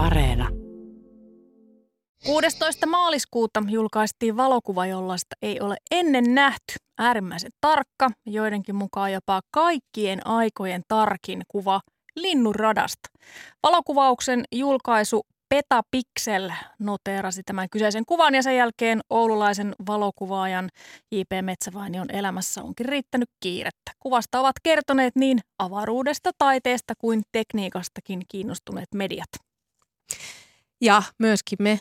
Areena. 0.00 0.48
16. 2.26 2.86
maaliskuuta 2.86 3.62
julkaistiin 3.68 4.36
valokuva, 4.36 4.86
jollaista 4.86 5.36
ei 5.42 5.60
ole 5.60 5.76
ennen 5.90 6.34
nähty. 6.34 6.74
Äärimmäisen 6.98 7.50
tarkka, 7.60 8.10
joidenkin 8.26 8.74
mukaan 8.74 9.12
jopa 9.12 9.40
kaikkien 9.50 10.26
aikojen 10.26 10.82
tarkin 10.88 11.42
kuva 11.48 11.80
linnunradasta. 12.16 13.08
Valokuvauksen 13.62 14.44
julkaisu 14.52 15.22
Peta 15.48 15.82
Pixel 15.90 16.50
noteerasi 16.78 17.42
tämän 17.42 17.68
kyseisen 17.70 18.04
kuvan 18.06 18.34
ja 18.34 18.42
sen 18.42 18.56
jälkeen 18.56 19.00
oululaisen 19.10 19.74
valokuvaajan 19.86 20.68
J.P. 21.12 21.30
Metsävainion 21.42 22.10
elämässä 22.10 22.62
onkin 22.62 22.86
riittänyt 22.86 23.28
kiirettä. 23.40 23.92
Kuvasta 23.98 24.40
ovat 24.40 24.56
kertoneet 24.62 25.16
niin 25.16 25.38
avaruudesta, 25.58 26.30
taiteesta 26.38 26.94
kuin 26.98 27.22
tekniikastakin 27.32 28.22
kiinnostuneet 28.28 28.88
mediat. 28.94 29.49
Ja 30.80 31.02
myöskin 31.18 31.58
me 31.62 31.80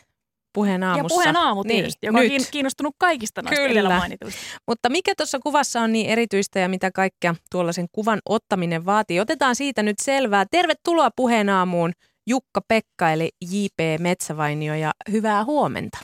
puheen 0.54 0.84
aamussa. 0.84 1.04
Ja 1.04 1.10
puheen 1.10 1.36
aamu 1.38 1.64
niin, 1.64 1.76
tietysti, 1.76 2.08
niin, 2.08 2.16
joka 2.16 2.34
nyt. 2.34 2.42
on 2.42 2.48
kiinnostunut 2.52 2.96
kaikista 2.98 3.42
noista 3.42 3.56
Kyllä. 3.56 3.72
edellä 3.72 3.98
mainituista. 3.98 4.42
Mutta 4.68 4.90
mikä 4.90 5.14
tuossa 5.18 5.40
kuvassa 5.40 5.82
on 5.82 5.92
niin 5.92 6.10
erityistä 6.10 6.60
ja 6.60 6.70
mitä 6.70 6.92
kaikkea 6.92 7.36
tuollaisen 7.52 7.88
kuvan 7.92 8.20
ottaminen 8.26 8.86
vaatii? 8.86 9.20
Otetaan 9.20 9.56
siitä 9.56 9.84
nyt 9.84 10.00
selvää. 10.02 10.46
Tervetuloa 10.52 11.10
puheen 11.16 11.50
aamuun 11.50 11.92
Jukka-Pekka 12.28 13.12
eli 13.12 13.30
J.P. 13.42 14.00
Metsävainio 14.00 14.76
ja 14.76 14.92
hyvää 15.12 15.46
huomenta. 15.46 15.98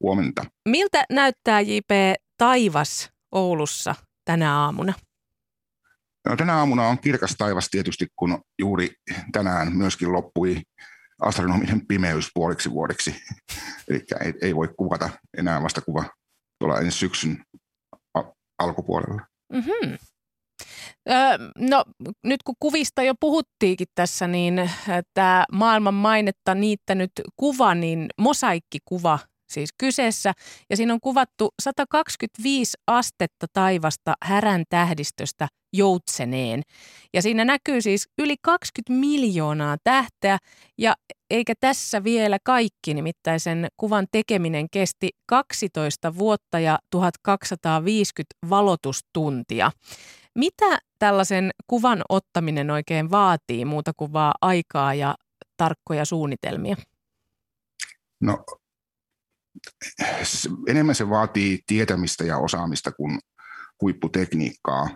Huomenta. 0.00 0.44
Miltä 0.68 1.04
näyttää 1.10 1.60
J.P. 1.60 1.90
taivas 2.38 3.10
Oulussa 3.32 3.94
tänä 4.24 4.58
aamuna? 4.58 4.92
No, 6.28 6.36
tänä 6.36 6.56
aamuna 6.56 6.88
on 6.88 6.98
kirkas 6.98 7.34
taivas 7.38 7.68
tietysti, 7.70 8.06
kun 8.16 8.42
juuri 8.58 8.90
tänään 9.32 9.76
myöskin 9.76 10.12
loppui 10.12 10.62
astronominen 11.20 11.86
pimeys 11.86 12.30
puoliksi 12.34 12.70
vuodeksi. 12.70 13.14
Eli 13.88 14.04
ei, 14.20 14.34
ei 14.42 14.56
voi 14.56 14.68
kuvata 14.76 15.10
enää 15.36 15.62
vasta 15.62 15.80
kuva 15.80 16.04
tuolla 16.58 16.80
ensi 16.80 16.98
syksyn 16.98 17.44
alkupuolella. 18.58 19.22
Mm-hmm. 19.52 19.98
No 21.58 21.84
nyt 22.24 22.42
kun 22.42 22.54
kuvista 22.60 23.02
jo 23.02 23.14
puhuttiinkin 23.20 23.86
tässä, 23.94 24.26
niin 24.26 24.70
tämä 25.14 25.44
maailman 25.52 25.94
mainetta 25.94 26.54
niittänyt 26.54 27.10
kuva, 27.36 27.74
niin 27.74 28.08
mosaikkikuva 28.18 29.18
siis 29.50 29.70
kyseessä. 29.78 30.32
Ja 30.70 30.76
siinä 30.76 30.94
on 30.94 31.00
kuvattu 31.00 31.48
125 31.62 32.76
astetta 32.86 33.46
taivasta 33.52 34.14
härän 34.22 34.64
tähdistöstä 34.68 35.48
joutseneen. 35.72 36.62
Ja 37.14 37.22
siinä 37.22 37.44
näkyy 37.44 37.80
siis 37.82 38.08
yli 38.18 38.36
20 38.42 38.92
miljoonaa 38.92 39.76
tähteä 39.84 40.38
ja 40.78 40.94
eikä 41.30 41.54
tässä 41.60 42.04
vielä 42.04 42.38
kaikki, 42.44 42.94
nimittäin 42.94 43.40
sen 43.40 43.68
kuvan 43.76 44.06
tekeminen 44.12 44.70
kesti 44.70 45.10
12 45.26 46.18
vuotta 46.18 46.58
ja 46.58 46.78
1250 46.90 48.34
valotustuntia. 48.50 49.70
Mitä 50.34 50.78
tällaisen 50.98 51.50
kuvan 51.66 52.02
ottaminen 52.08 52.70
oikein 52.70 53.10
vaatii 53.10 53.64
muuta 53.64 53.92
kuin 53.96 54.12
vaan 54.12 54.34
aikaa 54.40 54.94
ja 54.94 55.14
tarkkoja 55.56 56.04
suunnitelmia? 56.04 56.76
No 58.20 58.44
enemmän 60.66 60.94
se 60.94 61.08
vaatii 61.08 61.58
tietämistä 61.66 62.24
ja 62.24 62.38
osaamista 62.38 62.92
kuin 62.92 63.18
huipputekniikkaa. 63.80 64.88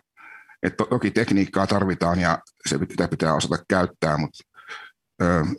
Et 0.64 0.76
to, 0.76 0.84
toki 0.84 1.10
tekniikkaa 1.10 1.66
tarvitaan 1.66 2.20
ja 2.20 2.38
se 2.68 2.78
pitää, 2.78 3.08
pitää 3.08 3.34
osata 3.34 3.64
käyttää, 3.68 4.18
mutta 4.18 4.38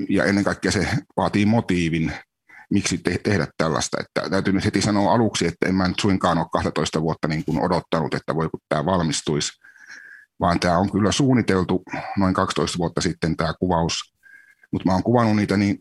ja 0.10 0.26
ennen 0.26 0.44
kaikkea 0.44 0.72
se 0.72 0.88
vaatii 1.18 1.46
motiivin, 1.46 2.12
miksi 2.70 2.98
te, 2.98 3.20
tehdä 3.24 3.48
tällaista. 3.58 3.98
Että 4.00 4.30
täytyy 4.30 4.54
nyt 4.54 4.66
heti 4.66 4.82
sanoa 4.82 5.14
aluksi, 5.14 5.48
että 5.48 5.70
en 5.70 5.76
mä 5.76 5.88
nyt 5.88 6.00
suinkaan 6.00 6.38
ole 6.38 6.48
12 6.52 7.02
vuotta 7.02 7.28
niin 7.28 7.46
kuin 7.46 7.62
odottanut, 7.62 8.14
että 8.14 8.36
voi 8.36 8.50
kun 8.50 8.60
tämä 8.70 8.86
valmistuisi, 8.86 9.52
vaan 10.40 10.60
tämä 10.60 10.78
on 10.78 10.92
kyllä 10.92 11.12
suunniteltu 11.12 11.84
noin 12.18 12.34
12 12.34 12.78
vuotta 12.78 13.02
sitten 13.02 13.38
tämä 13.38 13.54
kuvaus, 13.60 14.14
mutta 14.72 14.90
mä 14.90 14.94
oon 14.94 15.04
kuvannut 15.04 15.36
niitä 15.36 15.58
niin 15.58 15.80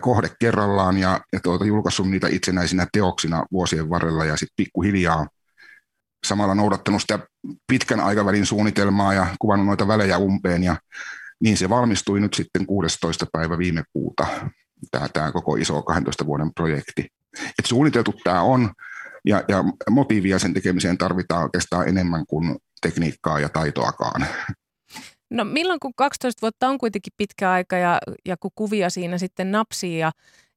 kohde 0.00 0.30
kerrallaan 0.38 0.98
ja, 0.98 1.20
ja 1.32 1.40
tuota, 1.40 1.64
julkaissut 1.64 2.10
niitä 2.10 2.28
itsenäisinä 2.28 2.86
teoksina 2.92 3.46
vuosien 3.52 3.90
varrella 3.90 4.24
ja 4.24 4.36
sitten 4.36 4.56
pikkuhiljaa 4.56 5.26
samalla 6.26 6.54
noudattanut 6.54 7.00
sitä 7.00 7.18
pitkän 7.66 8.00
aikavälin 8.00 8.46
suunnitelmaa 8.46 9.14
ja 9.14 9.26
kuvannut 9.38 9.66
noita 9.66 9.88
välejä 9.88 10.18
umpeen 10.18 10.62
ja 10.62 10.76
niin 11.40 11.56
se 11.56 11.68
valmistui 11.68 12.20
nyt 12.20 12.34
sitten 12.34 12.66
16. 12.66 13.26
päivä 13.32 13.58
viime 13.58 13.82
kuuta, 13.92 14.26
tämä, 14.90 15.08
tämä 15.08 15.32
koko 15.32 15.56
iso 15.56 15.82
12 15.82 16.26
vuoden 16.26 16.54
projekti. 16.54 17.08
Et 17.58 17.66
suunniteltu 17.66 18.14
tämä 18.24 18.42
on, 18.42 18.72
ja, 19.24 19.44
ja 19.48 19.64
motiivia 19.90 20.38
sen 20.38 20.54
tekemiseen 20.54 20.98
tarvitaan 20.98 21.42
oikeastaan 21.42 21.88
enemmän 21.88 22.26
kuin 22.26 22.56
tekniikkaa 22.80 23.40
ja 23.40 23.48
taitoakaan. 23.48 24.26
No 25.30 25.44
milloin, 25.44 25.80
kun 25.80 25.92
12 25.96 26.40
vuotta 26.42 26.68
on 26.68 26.78
kuitenkin 26.78 27.12
pitkä 27.16 27.50
aika 27.50 27.76
ja, 27.76 27.98
ja 28.24 28.36
kun 28.36 28.50
kuvia 28.54 28.90
siinä 28.90 29.18
sitten 29.18 29.52
napsii 29.52 29.98
ja, 29.98 30.12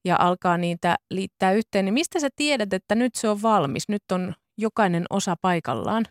ja 0.05 0.15
alkaa 0.19 0.57
niitä 0.57 0.95
liittää 1.11 1.51
yhteen, 1.51 1.85
niin 1.85 1.93
mistä 1.93 2.19
sä 2.19 2.29
tiedät, 2.35 2.73
että 2.73 2.95
nyt 2.95 3.15
se 3.15 3.29
on 3.29 3.41
valmis, 3.41 3.89
nyt 3.89 4.03
on 4.11 4.33
jokainen 4.57 5.05
osa 5.09 5.35
paikallaan? 5.41 6.05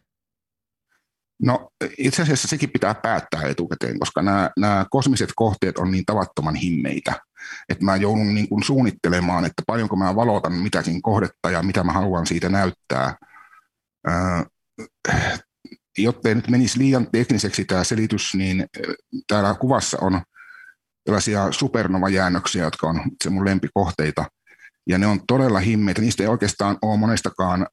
No 1.43 1.71
itse 1.99 2.23
asiassa 2.23 2.49
sekin 2.49 2.71
pitää 2.71 2.95
päättää 2.95 3.43
etukäteen, 3.43 3.99
koska 3.99 4.23
nämä, 4.23 4.51
nämä 4.59 4.87
kosmiset 4.91 5.31
kohteet 5.37 5.79
on 5.79 5.91
niin 5.91 6.05
tavattoman 6.07 6.55
himmeitä, 6.55 7.21
että 7.69 7.85
mä 7.85 7.97
joudun 7.97 8.35
niin 8.35 8.49
kuin 8.49 8.63
suunnittelemaan, 8.63 9.45
että 9.45 9.63
paljonko 9.67 9.97
mä 9.97 10.17
valotan 10.17 10.53
mitäkin 10.53 11.03
kohdetta 11.03 11.51
ja 11.51 11.63
mitä 11.63 11.85
mä 11.85 11.93
haluan 11.93 12.27
siitä 12.27 12.49
näyttää. 12.49 13.15
Äh, 14.09 14.45
jottei 15.99 16.35
nyt 16.35 16.49
menisi 16.49 16.79
liian 16.79 17.07
tekniseksi 17.13 17.65
tämä 17.65 17.85
selitys, 17.85 18.35
niin 18.35 18.67
täällä 19.27 19.55
kuvassa 19.55 19.99
on 20.01 20.23
tällaisia 21.05 21.53
supernova-jäännöksiä, 21.53 22.65
jotka 22.65 22.87
on 22.87 23.03
se 23.25 23.31
mun 23.31 23.45
lempikohteita, 23.45 24.25
ja 24.87 24.99
ne 24.99 25.07
on 25.07 25.21
todella 25.27 25.59
himmeitä. 25.59 26.01
Niistä 26.01 26.23
ei 26.23 26.29
oikeastaan 26.29 26.79
ole 26.83 26.99
monestakaan 26.99 27.67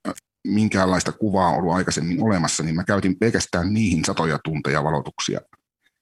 minkäänlaista 0.48 1.12
kuvaa 1.12 1.56
ollut 1.56 1.74
aikaisemmin 1.74 2.24
olemassa, 2.24 2.64
niin 2.64 2.76
mä 2.76 2.84
käytin 2.84 3.20
pelkästään 3.20 3.74
niihin 3.74 4.06
satoja 4.06 4.40
tunteja 4.44 4.84
valotuksia. 4.84 5.40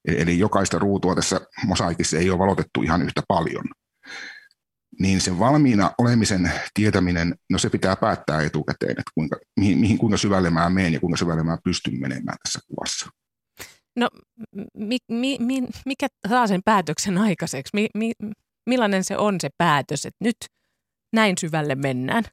E-, 0.08 0.22
eli 0.22 0.40
jokaista 0.40 0.80
ruutua 0.80 1.16
tässä 1.16 1.42
mosaikissa 1.66 2.18
ei 2.18 2.30
ole 2.30 2.40
valotettu 2.40 2.82
ihan 2.82 3.02
yhtä 3.02 3.22
paljon. 3.28 3.66
Niin 5.00 5.22
sen 5.22 5.40
valmiina 5.40 5.92
olemisen 5.98 6.52
tietäminen, 6.74 7.36
no 7.50 7.58
se 7.58 7.70
pitää 7.70 7.96
päättää 7.96 8.42
etukäteen, 8.42 8.92
että 8.92 9.12
kuinka, 9.14 9.38
mihin, 9.60 9.78
mihin 9.78 9.98
kuinka 9.98 10.18
syvälle 10.18 10.50
mä 10.50 10.70
menen 10.70 10.94
ja 10.94 11.00
kuinka 11.00 11.18
syvälle 11.18 11.44
mä 11.44 11.58
pystyn 11.64 12.00
menemään 12.00 12.38
tässä 12.44 12.60
kuvassa. 12.68 13.10
No 13.96 14.10
mi, 14.74 14.98
mi, 15.12 15.38
mi, 15.40 15.64
mikä 15.86 16.08
saa 16.30 16.48
sen 16.48 16.62
päätöksen 16.66 17.18
aikaiseksi? 17.18 17.70
Mi, 17.74 17.88
mi, 17.96 18.12
millainen 18.70 19.04
se 19.04 19.18
on 19.18 19.36
se 19.42 19.50
päätös, 19.58 20.06
että 20.06 20.26
nyt 20.26 20.38
näin 21.14 21.38
syvälle 21.38 21.76
mennään? 21.76 22.24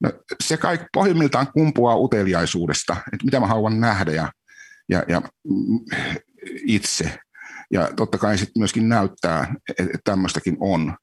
No, 0.00 0.12
se 0.42 0.56
kaikki 0.56 0.86
pohjimmiltaan 0.92 1.52
kumpuaa 1.52 1.96
uteliaisuudesta, 1.96 2.96
että 3.12 3.24
mitä 3.24 3.40
mä 3.40 3.46
haluan 3.46 3.80
nähdä 3.80 4.12
ja, 4.12 4.32
ja, 4.88 5.04
ja 5.08 5.22
itse. 6.64 7.18
Ja 7.70 7.88
totta 7.96 8.18
kai 8.18 8.38
sitten 8.38 8.60
myöskin 8.60 8.88
näyttää, 8.88 9.54
että 9.78 9.98
tämmöistäkin 10.04 10.56
on. 10.60 10.96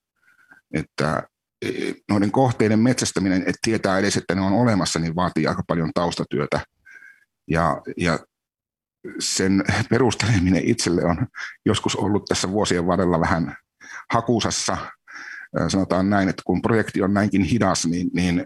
Että 0.73 1.23
e, 1.65 1.69
noiden 2.09 2.31
kohteiden 2.31 2.79
metsästäminen, 2.79 3.41
että 3.41 3.59
tietää 3.61 3.99
edes, 3.99 4.17
että 4.17 4.35
ne 4.35 4.41
on 4.41 4.53
olemassa, 4.53 4.99
niin 4.99 5.15
vaatii 5.15 5.47
aika 5.47 5.63
paljon 5.67 5.91
taustatyötä. 5.93 6.59
Ja, 7.47 7.81
ja 7.97 8.19
sen 9.19 9.63
perusteleminen 9.89 10.65
itselle 10.65 11.05
on 11.05 11.27
joskus 11.65 11.95
ollut 11.95 12.25
tässä 12.25 12.51
vuosien 12.51 12.87
varrella 12.87 13.19
vähän 13.19 13.55
hakusassa– 14.09 14.77
sanotaan 15.67 16.09
näin, 16.09 16.29
että 16.29 16.41
kun 16.45 16.61
projekti 16.61 17.01
on 17.01 17.13
näinkin 17.13 17.43
hidas, 17.43 17.85
niin, 17.85 18.09
niin 18.13 18.45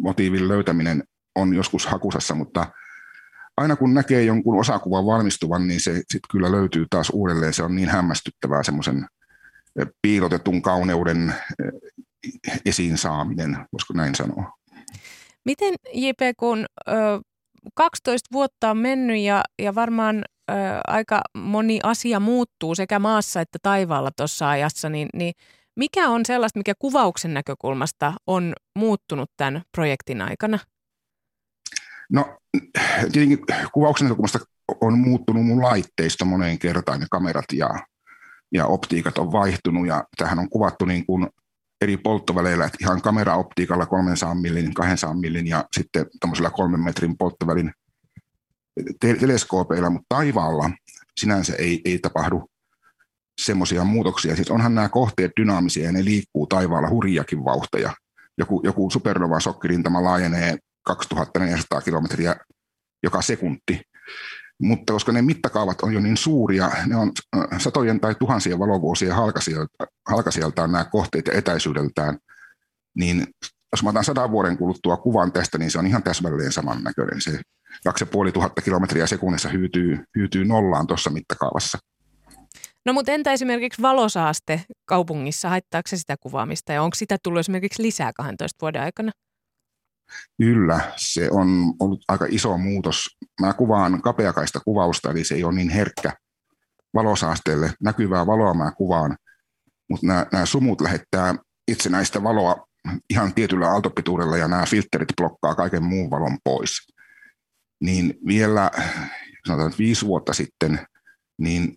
motiivin 0.00 0.48
löytäminen 0.48 1.04
on 1.34 1.54
joskus 1.54 1.86
hakusassa, 1.86 2.34
mutta 2.34 2.66
aina 3.56 3.76
kun 3.76 3.94
näkee 3.94 4.24
jonkun 4.24 4.60
osakuvan 4.60 5.06
valmistuvan, 5.06 5.68
niin 5.68 5.80
se 5.80 5.94
sitten 5.94 6.20
kyllä 6.30 6.52
löytyy 6.52 6.86
taas 6.90 7.10
uudelleen. 7.10 7.54
Se 7.54 7.62
on 7.62 7.76
niin 7.76 7.88
hämmästyttävää 7.88 8.62
semmoisen 8.62 9.06
piilotetun 10.02 10.62
kauneuden 10.62 11.34
esiin 12.66 12.98
saaminen, 12.98 13.56
voisiko 13.72 13.92
näin 13.94 14.14
sanoa. 14.14 14.52
Miten 15.44 15.74
JP, 15.92 16.20
kun 16.36 16.66
ö, 16.88 16.92
12 17.74 18.28
vuotta 18.32 18.70
on 18.70 18.78
mennyt 18.78 19.18
ja, 19.18 19.42
ja 19.58 19.74
varmaan 19.74 20.24
aika 20.86 21.20
moni 21.36 21.80
asia 21.82 22.20
muuttuu 22.20 22.74
sekä 22.74 22.98
maassa 22.98 23.40
että 23.40 23.58
taivaalla 23.62 24.10
tuossa 24.16 24.50
ajassa, 24.50 24.88
niin, 24.88 25.08
niin 25.14 25.32
mikä 25.76 26.08
on 26.08 26.26
sellaista, 26.26 26.58
mikä 26.58 26.74
kuvauksen 26.78 27.34
näkökulmasta 27.34 28.12
on 28.26 28.54
muuttunut 28.78 29.30
tämän 29.36 29.62
projektin 29.72 30.22
aikana? 30.22 30.58
No 32.12 32.38
tietenkin 33.12 33.38
kuvauksen 33.72 34.04
näkökulmasta 34.04 34.38
on 34.80 34.98
muuttunut 34.98 35.46
mun 35.46 35.62
laitteisto 35.62 36.24
moneen 36.24 36.58
kertaan, 36.58 37.00
ne 37.00 37.06
kamerat 37.10 37.44
ja, 37.52 37.68
ja 38.52 38.66
optiikat 38.66 39.18
on 39.18 39.32
vaihtunut 39.32 39.86
ja 39.86 40.04
tähän 40.16 40.38
on 40.38 40.48
kuvattu 40.48 40.84
niin 40.84 41.06
kuin 41.06 41.28
eri 41.80 41.96
polttoväleillä, 41.96 42.64
että 42.64 42.78
ihan 42.80 43.02
kameraoptiikalla 43.02 43.86
300 43.86 44.34
millin, 44.34 44.74
200 44.74 45.14
millin 45.14 45.46
ja 45.46 45.64
sitten 45.76 46.06
tämmöisellä 46.20 46.50
kolmen 46.50 46.80
metrin 46.80 47.16
polttovälin 47.18 47.72
teleskoopeilla, 49.20 49.90
mutta 49.90 50.06
taivaalla 50.08 50.70
sinänsä 51.20 51.54
ei, 51.54 51.80
ei 51.84 51.98
tapahdu 51.98 52.50
semmoisia 53.40 53.84
muutoksia. 53.84 54.36
Siis 54.36 54.50
onhan 54.50 54.74
nämä 54.74 54.88
kohteet 54.88 55.32
dynaamisia 55.40 55.84
ja 55.84 55.92
ne 55.92 56.04
liikkuu 56.04 56.46
taivaalla 56.46 56.90
hurjakin 56.90 57.44
vauhteja. 57.44 57.92
Joku, 58.38 58.60
joku 58.64 58.90
supernova 58.90 59.40
sokkirintama 59.40 60.04
laajenee 60.04 60.56
2400 60.82 61.80
kilometriä 61.80 62.36
joka 63.02 63.22
sekunti. 63.22 63.80
Mutta 64.62 64.92
koska 64.92 65.12
ne 65.12 65.22
mittakaavat 65.22 65.82
on 65.82 65.94
jo 65.94 66.00
niin 66.00 66.16
suuria, 66.16 66.70
ne 66.86 66.96
on 66.96 67.12
äh, 67.36 67.60
satojen 67.60 68.00
tai 68.00 68.14
tuhansien 68.14 68.58
valovuosien 68.58 69.14
halkasijaltaan 70.08 70.72
nämä 70.72 70.84
kohteet 70.84 71.26
ja 71.26 71.32
etäisyydeltään, 71.32 72.18
niin 72.96 73.26
jos 73.72 73.82
mä 73.82 73.90
otan 73.90 74.04
sadan 74.04 74.30
vuoden 74.30 74.58
kuluttua 74.58 74.96
kuvan 74.96 75.32
tästä, 75.32 75.58
niin 75.58 75.70
se 75.70 75.78
on 75.78 75.86
ihan 75.86 76.02
täsmälleen 76.02 76.52
samannäköinen. 76.52 77.20
Se 77.20 77.40
2500 77.84 78.64
kilometriä 78.64 79.06
sekunnissa 79.06 79.48
hyytyy, 79.48 80.04
hyytyy 80.18 80.44
nollaan 80.44 80.86
tuossa 80.86 81.10
mittakaavassa. 81.10 81.78
No 82.86 82.92
mutta 82.92 83.12
entä 83.12 83.32
esimerkiksi 83.32 83.82
valosaaste 83.82 84.64
kaupungissa, 84.84 85.48
haittaako 85.48 85.88
se 85.88 85.96
sitä 85.96 86.16
kuvaamista 86.20 86.72
ja 86.72 86.82
onko 86.82 86.94
sitä 86.94 87.16
tullut 87.22 87.40
esimerkiksi 87.40 87.82
lisää 87.82 88.12
12 88.16 88.58
vuoden 88.60 88.82
aikana? 88.82 89.12
Kyllä, 90.38 90.92
se 90.96 91.28
on 91.30 91.74
ollut 91.80 92.04
aika 92.08 92.26
iso 92.28 92.58
muutos. 92.58 93.06
Mä 93.40 93.52
kuvaan 93.52 94.02
kapeakaista 94.02 94.60
kuvausta, 94.60 95.10
eli 95.10 95.24
se 95.24 95.34
ei 95.34 95.44
ole 95.44 95.54
niin 95.54 95.68
herkkä 95.68 96.12
valosaasteelle. 96.94 97.72
Näkyvää 97.82 98.26
valoa 98.26 98.54
mä 98.54 98.72
kuvaan, 98.76 99.16
mutta 99.90 100.06
nämä, 100.06 100.26
nämä 100.32 100.46
sumut 100.46 100.80
lähettää 100.80 101.34
itsenäistä 101.68 102.22
valoa 102.22 102.66
ihan 103.10 103.34
tietyllä 103.34 103.68
aaltopituudella 103.68 104.36
ja 104.36 104.48
nämä 104.48 104.66
filterit 104.66 105.08
blokkaa 105.16 105.54
kaiken 105.54 105.82
muun 105.82 106.10
valon 106.10 106.38
pois. 106.44 106.70
Niin 107.80 108.14
vielä 108.26 108.70
sanotaan 109.46 109.72
viisi 109.78 110.06
vuotta 110.06 110.32
sitten, 110.32 110.86
niin 111.38 111.76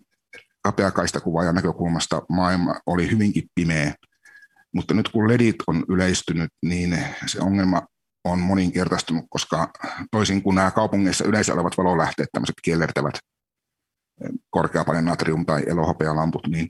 kapeakaista 0.62 1.20
kuvaajan 1.20 1.54
näkökulmasta 1.54 2.22
maailma 2.28 2.74
oli 2.86 3.10
hyvinkin 3.10 3.44
pimeä, 3.54 3.94
mutta 4.74 4.94
nyt 4.94 5.08
kun 5.08 5.28
ledit 5.28 5.56
on 5.66 5.84
yleistynyt, 5.88 6.50
niin 6.62 6.98
se 7.26 7.40
ongelma 7.40 7.82
on 8.24 8.38
moninkertaistunut, 8.38 9.24
koska 9.30 9.70
toisin 10.10 10.42
kuin 10.42 10.54
nämä 10.54 10.70
kaupungeissa 10.70 11.24
yleensä 11.24 11.54
olevat 11.54 11.78
valolähteet, 11.78 12.28
tämmöiset 12.32 12.56
kiellertävät 12.62 13.14
korkeapainen 14.50 15.04
natrium- 15.04 15.44
tai 15.46 15.62
elohopealamput, 15.66 16.46
niin, 16.46 16.68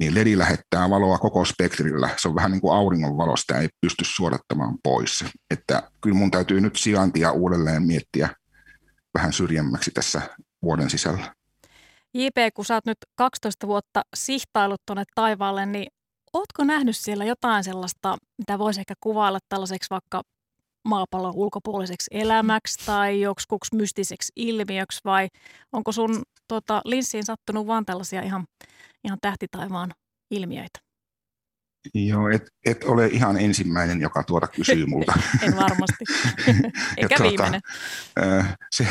niin 0.00 0.14
LED 0.14 0.38
lähettää 0.38 0.90
valoa 0.90 1.18
koko 1.18 1.44
spektrillä. 1.44 2.08
Se 2.16 2.28
on 2.28 2.34
vähän 2.34 2.50
niin 2.50 2.60
kuin 2.60 2.76
auringon 2.76 3.16
valo, 3.16 3.36
sitä 3.36 3.58
ei 3.58 3.68
pysty 3.80 4.04
suodattamaan 4.04 4.78
pois. 4.82 5.24
Että 5.50 5.90
kyllä 6.00 6.16
mun 6.16 6.30
täytyy 6.30 6.60
nyt 6.60 6.76
sijaintia 6.76 7.32
uudelleen 7.32 7.82
miettiä 7.82 8.28
vähän 9.14 9.32
syrjemmäksi 9.32 9.90
tässä 9.90 10.22
vuoden 10.62 10.90
sisällä. 10.90 11.34
JP, 12.14 12.54
kun 12.54 12.64
sä 12.64 12.74
oot 12.74 12.86
nyt 12.86 12.98
12 13.14 13.66
vuotta 13.66 14.02
sihtailut 14.16 14.80
tuonne 14.86 15.04
taivaalle, 15.14 15.66
niin 15.66 15.86
ootko 16.32 16.64
nähnyt 16.64 16.96
siellä 16.96 17.24
jotain 17.24 17.64
sellaista, 17.64 18.16
mitä 18.38 18.58
voisi 18.58 18.80
ehkä 18.80 18.94
kuvailla 19.00 19.38
tällaiseksi 19.48 19.90
vaikka 19.90 20.22
maapallon 20.84 21.34
ulkopuoliseksi 21.36 22.10
elämäksi 22.10 22.86
tai 22.86 23.20
joksikuksi 23.20 23.76
mystiseksi 23.76 24.32
ilmiöksi 24.36 25.00
vai 25.04 25.28
onko 25.72 25.92
sun 25.92 26.22
tota, 26.48 26.82
linssiin 26.84 27.24
sattunut 27.24 27.66
vaan 27.66 27.86
tällaisia 27.86 28.22
ihan, 28.22 28.44
ihan 29.04 29.18
tähtitaivaan 29.20 29.90
ilmiöitä? 30.30 30.91
Joo, 31.94 32.28
et, 32.28 32.42
et 32.66 32.84
ole 32.84 33.06
ihan 33.06 33.40
ensimmäinen, 33.40 34.00
joka 34.00 34.22
tuota 34.22 34.46
kysyy 34.46 34.86
multa. 34.86 35.12
en 35.42 35.56
varmasti. 35.56 36.04
Eikä 36.96 37.16
tuota, 37.16 37.22
viimeinen. 37.22 37.60
se, 38.70 38.86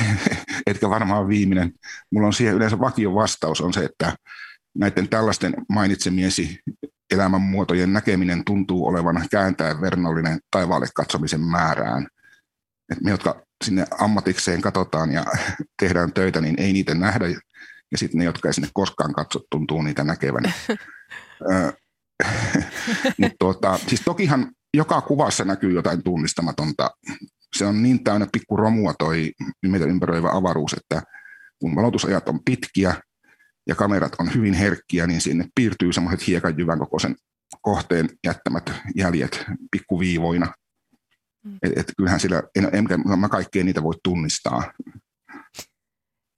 etkä 0.68 0.90
varmaan 0.90 1.28
viimeinen. 1.28 1.74
Mulla 2.12 2.28
on 2.28 2.34
siihen 2.34 2.56
yleensä 2.56 2.80
vakio 2.80 3.16
vastaus 3.16 3.62
on 3.62 3.74
se, 3.74 3.86
että 3.86 4.14
näiden 4.78 5.10
tällaisten 5.10 5.54
mainitsemiesi 5.70 6.60
elämänmuotojen 7.12 7.94
näkeminen 7.94 8.46
tuntuu 8.46 8.88
olevan 8.88 9.26
kääntäen 9.32 9.82
vernollinen 9.82 10.40
taivaalle 10.52 10.88
katsomisen 10.96 11.42
määrään. 11.42 12.08
Et 12.92 13.02
me, 13.02 13.12
jotka 13.12 13.44
sinne 13.64 13.86
ammatikseen 14.00 14.62
katsotaan 14.62 15.12
ja 15.12 15.26
tehdään 15.80 16.14
töitä, 16.14 16.42
niin 16.42 16.56
ei 16.62 16.74
niitä 16.74 16.96
nähdä. 16.96 17.28
Ja 17.92 17.98
sitten 17.98 18.20
ne, 18.20 18.26
jotka 18.26 18.50
ei 18.50 18.54
sinne 18.54 18.70
koskaan 18.74 19.14
katso, 19.14 19.40
tuntuu 19.50 19.82
niitä 19.82 20.04
näkevän. 20.04 20.44
Mutta 23.18 23.36
tuota, 23.40 23.80
siis 23.88 24.02
tokihan 24.06 24.52
joka 24.74 25.02
kuvassa 25.02 25.46
näkyy 25.46 25.72
jotain 25.72 26.04
tunnistamatonta. 26.04 26.90
Se 27.56 27.66
on 27.66 27.84
niin 27.84 28.04
täynnä 28.04 28.28
pikku 28.32 28.58
romua 28.58 28.94
toi 29.00 29.32
meitä 29.66 29.86
ympäröivä 29.86 30.30
avaruus, 30.32 30.74
että 30.74 31.04
kun 31.60 31.76
valotusajat 31.76 32.30
on 32.30 32.40
pitkiä 32.46 32.96
ja 33.68 33.76
kamerat 33.76 34.16
on 34.20 34.34
hyvin 34.34 34.54
herkkiä, 34.54 35.08
niin 35.08 35.22
sinne 35.22 35.46
piirtyy 35.56 35.94
semmoiset 35.94 36.28
hiekanjyvän 36.28 36.80
kokoisen 36.80 37.16
kohteen 37.62 38.10
jättämät 38.26 38.72
jäljet 38.96 39.46
pikkuviivoina. 39.72 40.54
Mm. 41.46 41.58
Et, 41.64 41.78
et 41.78 41.92
kyllähän 41.98 42.20
sillä, 42.20 42.44
en, 42.56 42.70
en, 42.74 42.88
mä 43.20 43.30
kaikkea 43.30 43.64
niitä 43.64 43.84
voi 43.84 43.94
tunnistaa. 44.04 44.74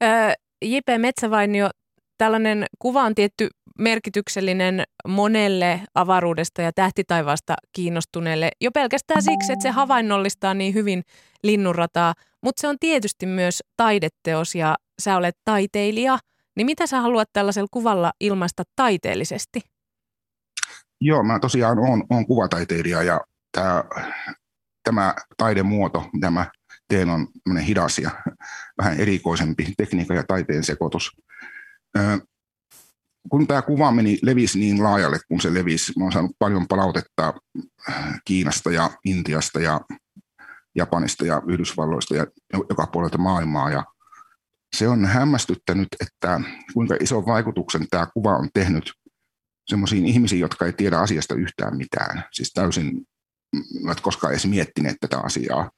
Öö, 0.02 0.32
J.P. 0.64 0.88
Metsävainio, 0.98 1.70
tällainen 2.18 2.64
kuva 2.78 3.02
on 3.02 3.14
tietty 3.14 3.48
merkityksellinen 3.78 4.82
monelle 5.08 5.80
avaruudesta 5.94 6.62
ja 6.62 6.72
tähtitaivaasta 6.72 7.56
kiinnostuneelle 7.72 8.50
jo 8.60 8.70
pelkästään 8.72 9.22
siksi, 9.22 9.52
että 9.52 9.62
se 9.62 9.70
havainnollistaa 9.70 10.54
niin 10.54 10.74
hyvin 10.74 11.02
linnunrataa, 11.42 12.14
mutta 12.42 12.60
se 12.60 12.68
on 12.68 12.76
tietysti 12.80 13.26
myös 13.26 13.62
taideteos 13.76 14.54
ja 14.54 14.76
sä 15.02 15.16
olet 15.16 15.36
taiteilija. 15.44 16.18
Niin 16.56 16.66
mitä 16.66 16.86
sä 16.86 17.00
haluat 17.00 17.28
tällaisella 17.32 17.68
kuvalla 17.70 18.12
ilmaista 18.20 18.62
taiteellisesti? 18.76 19.60
Joo, 21.00 21.22
mä 21.22 21.38
tosiaan 21.38 21.78
olen, 21.78 22.04
olen 22.10 22.26
kuvataiteilija 22.26 23.02
ja 23.02 23.20
tämä, 23.52 23.84
tämä 24.84 25.14
taidemuoto, 25.36 26.04
mitä 26.12 26.30
mä 26.30 26.46
teen, 26.88 27.10
on 27.10 27.28
hidas 27.66 27.98
ja 27.98 28.10
vähän 28.78 29.00
erikoisempi 29.00 29.74
tekniikan 29.76 30.16
ja 30.16 30.24
taiteen 30.28 30.64
sekoitus 30.64 31.10
kun 33.30 33.46
tämä 33.46 33.62
kuva 33.62 33.92
meni, 33.92 34.18
levisi 34.22 34.58
niin 34.58 34.82
laajalle 34.82 35.18
kun 35.28 35.40
se 35.40 35.54
levisi, 35.54 35.92
mä 35.98 36.04
olen 36.04 36.12
saanut 36.12 36.36
paljon 36.38 36.68
palautetta 36.68 37.34
äh, 37.90 38.20
Kiinasta 38.24 38.72
ja 38.72 38.90
Intiasta 39.04 39.60
ja 39.60 39.80
Japanista 40.74 41.26
ja 41.26 41.42
Yhdysvalloista 41.48 42.16
ja 42.16 42.26
joka 42.52 42.86
puolelta 42.86 43.18
maailmaa. 43.18 43.70
Ja 43.70 43.84
se 44.76 44.88
on 44.88 45.04
hämmästyttänyt, 45.04 45.88
että 46.00 46.40
kuinka 46.74 46.96
iso 47.00 47.26
vaikutuksen 47.26 47.88
tämä 47.90 48.06
kuva 48.14 48.36
on 48.36 48.48
tehnyt 48.54 48.92
sellaisiin 49.66 50.06
ihmisiin, 50.06 50.40
jotka 50.40 50.66
ei 50.66 50.72
tiedä 50.72 50.98
asiasta 50.98 51.34
yhtään 51.34 51.76
mitään. 51.76 52.24
Siis 52.32 52.52
täysin 52.52 53.06
eivät 53.80 54.00
koskaan 54.00 54.32
edes 54.32 54.46
miettineet 54.46 54.96
tätä 55.00 55.18
asiaa. 55.18 55.70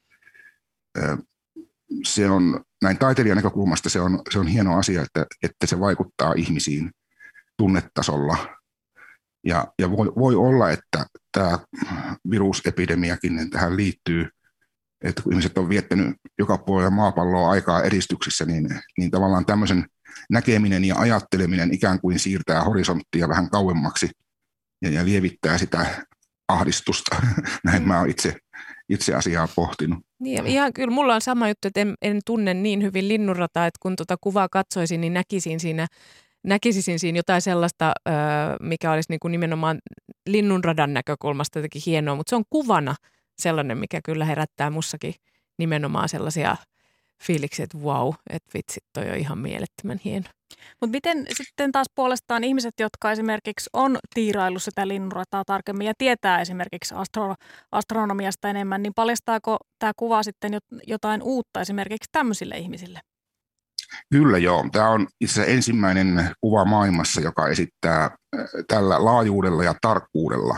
Se 2.03 2.29
on, 2.29 2.61
näin 2.81 2.97
taiteilijan 2.97 3.35
näkökulmasta 3.35 3.89
se 3.89 4.01
on, 4.01 4.21
se 4.31 4.39
on 4.39 4.47
hieno 4.47 4.77
asia, 4.77 5.01
että, 5.01 5.25
että 5.43 5.67
se 5.67 5.79
vaikuttaa 5.79 6.33
ihmisiin 6.35 6.91
tunnetasolla. 7.57 8.37
Ja, 9.45 9.67
ja 9.79 9.91
voi, 9.91 10.11
voi 10.15 10.35
olla, 10.35 10.71
että 10.71 11.05
tämä 11.31 11.59
virusepidemiakin 12.31 13.49
tähän 13.49 13.77
liittyy, 13.77 14.29
että 15.03 15.21
kun 15.21 15.33
ihmiset 15.33 15.57
on 15.57 15.69
viettänyt 15.69 16.15
joka 16.39 16.57
puolella 16.57 16.91
maapalloa 16.91 17.49
aikaa 17.49 17.83
edistyksissä, 17.83 18.45
niin, 18.45 18.69
niin 18.97 19.11
tavallaan 19.11 19.45
tämmöisen 19.45 19.85
näkeminen 20.29 20.85
ja 20.85 20.95
ajatteleminen 20.95 21.73
ikään 21.73 21.99
kuin 21.99 22.19
siirtää 22.19 22.63
horisonttia 22.63 23.29
vähän 23.29 23.49
kauemmaksi 23.49 24.09
ja, 24.81 24.89
ja 24.89 25.05
lievittää 25.05 25.57
sitä 25.57 26.05
ahdistusta. 26.47 27.15
Näin 27.63 27.87
mä 27.87 28.03
itse, 28.07 28.35
itse 28.89 29.15
asiaa 29.15 29.47
pohtinut. 29.55 29.99
Niin, 30.19 30.47
ihan 30.47 30.73
kyllä 30.73 30.93
mulla 30.93 31.15
on 31.15 31.21
sama 31.21 31.47
juttu, 31.47 31.67
että 31.67 31.81
en, 31.81 31.93
en 32.01 32.19
tunne 32.25 32.53
niin 32.53 32.83
hyvin 32.83 33.07
linnunrataa, 33.07 33.65
että 33.65 33.79
kun 33.81 33.95
tuota 33.95 34.15
kuvaa 34.21 34.47
katsoisin, 34.51 35.01
niin 35.01 35.13
näkisin 35.13 35.59
siinä 35.59 35.87
näkisin 36.43 36.99
siinä 36.99 37.19
jotain 37.19 37.41
sellaista, 37.41 37.93
mikä 38.61 38.91
olisi 38.91 39.11
niin 39.11 39.19
kuin 39.19 39.31
nimenomaan 39.31 39.79
linnunradan 40.29 40.93
näkökulmasta 40.93 41.59
jotenkin 41.59 41.81
hienoa, 41.85 42.15
mutta 42.15 42.29
se 42.29 42.35
on 42.35 42.43
kuvana 42.49 42.95
sellainen, 43.39 43.77
mikä 43.77 43.99
kyllä 44.03 44.25
herättää 44.25 44.69
mussakin 44.69 45.13
nimenomaan 45.57 46.09
sellaisia 46.09 46.57
fiiliksiä, 47.23 47.63
että 47.63 47.77
wow, 47.77 48.13
että 48.29 48.49
vitsi, 48.53 48.79
toi 48.93 49.09
on 49.09 49.17
ihan 49.17 49.37
mielettömän 49.37 49.99
hieno. 50.05 50.29
Mutta 50.81 50.91
miten 50.91 51.25
sitten 51.33 51.71
taas 51.71 51.87
puolestaan 51.95 52.43
ihmiset, 52.43 52.73
jotka 52.79 53.11
esimerkiksi 53.11 53.69
on 53.73 53.97
tiiraillut 54.13 54.63
sitä 54.63 54.87
linnunrataa 54.87 55.43
tarkemmin 55.45 55.87
ja 55.87 55.93
tietää 55.97 56.41
esimerkiksi 56.41 56.95
astro- 56.95 57.35
astronomiasta 57.71 58.49
enemmän, 58.49 58.83
niin 58.83 58.93
paljastaako 58.95 59.57
tämä 59.79 59.91
kuva 59.95 60.23
sitten 60.23 60.57
jotain 60.87 61.21
uutta 61.23 61.61
esimerkiksi 61.61 62.09
tämmöisille 62.11 62.57
ihmisille? 62.57 62.99
Kyllä 64.11 64.37
joo. 64.37 64.69
Tämä 64.71 64.89
on 64.89 65.07
itse 65.21 65.43
ensimmäinen 65.47 66.31
kuva 66.41 66.65
maailmassa, 66.65 67.21
joka 67.21 67.47
esittää 67.47 68.15
tällä 68.67 69.05
laajuudella 69.05 69.63
ja 69.63 69.75
tarkkuudella 69.81 70.57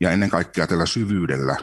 ja 0.00 0.10
ennen 0.10 0.30
kaikkea 0.30 0.66
tällä 0.66 0.86
syvyydellä 0.86 1.56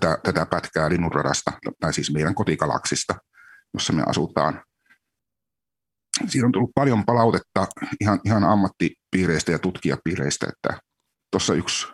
tätä, 0.00 0.18
tätä 0.22 0.46
pätkää 0.46 0.88
linnunradasta, 0.90 1.52
tai 1.80 1.92
siis 1.92 2.12
meidän 2.12 2.34
kotikalaksista, 2.34 3.14
jossa 3.74 3.92
me 3.92 4.02
asutaan. 4.06 4.62
Siinä 6.26 6.46
on 6.46 6.52
tullut 6.52 6.70
paljon 6.74 7.04
palautetta 7.04 7.66
ihan, 8.00 8.20
ihan 8.24 8.44
ammattipiireistä 8.44 9.52
ja 9.52 9.58
tutkijapiireistä, 9.58 10.46
että 10.48 10.80
tuossa 11.30 11.54
yksi 11.54 11.86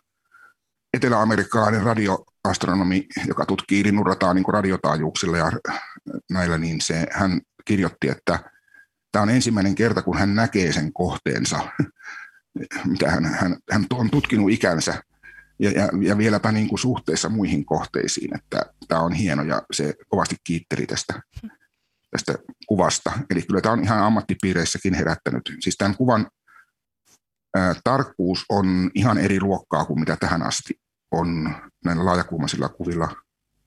etelä-amerikkalainen 0.94 1.82
radioastronomi, 1.82 3.06
joka 3.28 3.46
tutkii 3.46 3.84
linnunrataa 3.84 4.34
niin 4.34 4.44
radiotaajuuksilla 4.48 5.36
ja 5.36 5.52
näillä, 6.30 6.58
niin 6.58 6.80
se, 6.80 7.06
hän 7.10 7.40
kirjoitti, 7.64 8.08
että 8.08 8.38
tämä 9.12 9.22
on 9.22 9.30
ensimmäinen 9.30 9.74
kerta, 9.74 10.02
kun 10.02 10.18
hän 10.18 10.34
näkee 10.34 10.72
sen 10.72 10.92
kohteensa, 10.92 11.58
mitä 12.92 13.10
hän, 13.10 13.24
hän, 13.24 13.56
hän 13.70 13.86
on 13.92 14.10
tutkinut 14.10 14.50
ikänsä 14.50 15.02
ja, 15.58 15.70
ja, 15.70 15.88
ja 16.00 16.18
vieläpä 16.18 16.52
niin 16.52 16.68
kuin 16.68 16.78
suhteessa 16.78 17.28
muihin 17.28 17.64
kohteisiin, 17.64 18.36
että 18.36 18.62
tämä 18.88 19.00
on 19.00 19.12
hieno 19.12 19.42
ja 19.42 19.62
se 19.72 19.94
kovasti 20.08 20.36
kiitteli 20.44 20.86
tästä, 20.86 21.20
tästä 22.10 22.34
kuvasta. 22.66 23.12
Eli 23.30 23.42
kyllä 23.42 23.60
tämä 23.60 23.72
on 23.72 23.84
ihan 23.84 23.98
ammattipiireissäkin 23.98 24.94
herättänyt. 24.94 25.42
Siis 25.60 25.76
tämän 25.76 25.96
kuvan 25.96 26.30
tarkkuus 27.84 28.44
on 28.48 28.90
ihan 28.94 29.18
eri 29.18 29.40
luokkaa 29.40 29.84
kuin 29.84 30.00
mitä 30.00 30.16
tähän 30.16 30.42
asti 30.42 30.80
on 31.12 31.54
näillä 31.84 32.04
laajakulmaisilla 32.04 32.68
kuvilla 32.68 33.08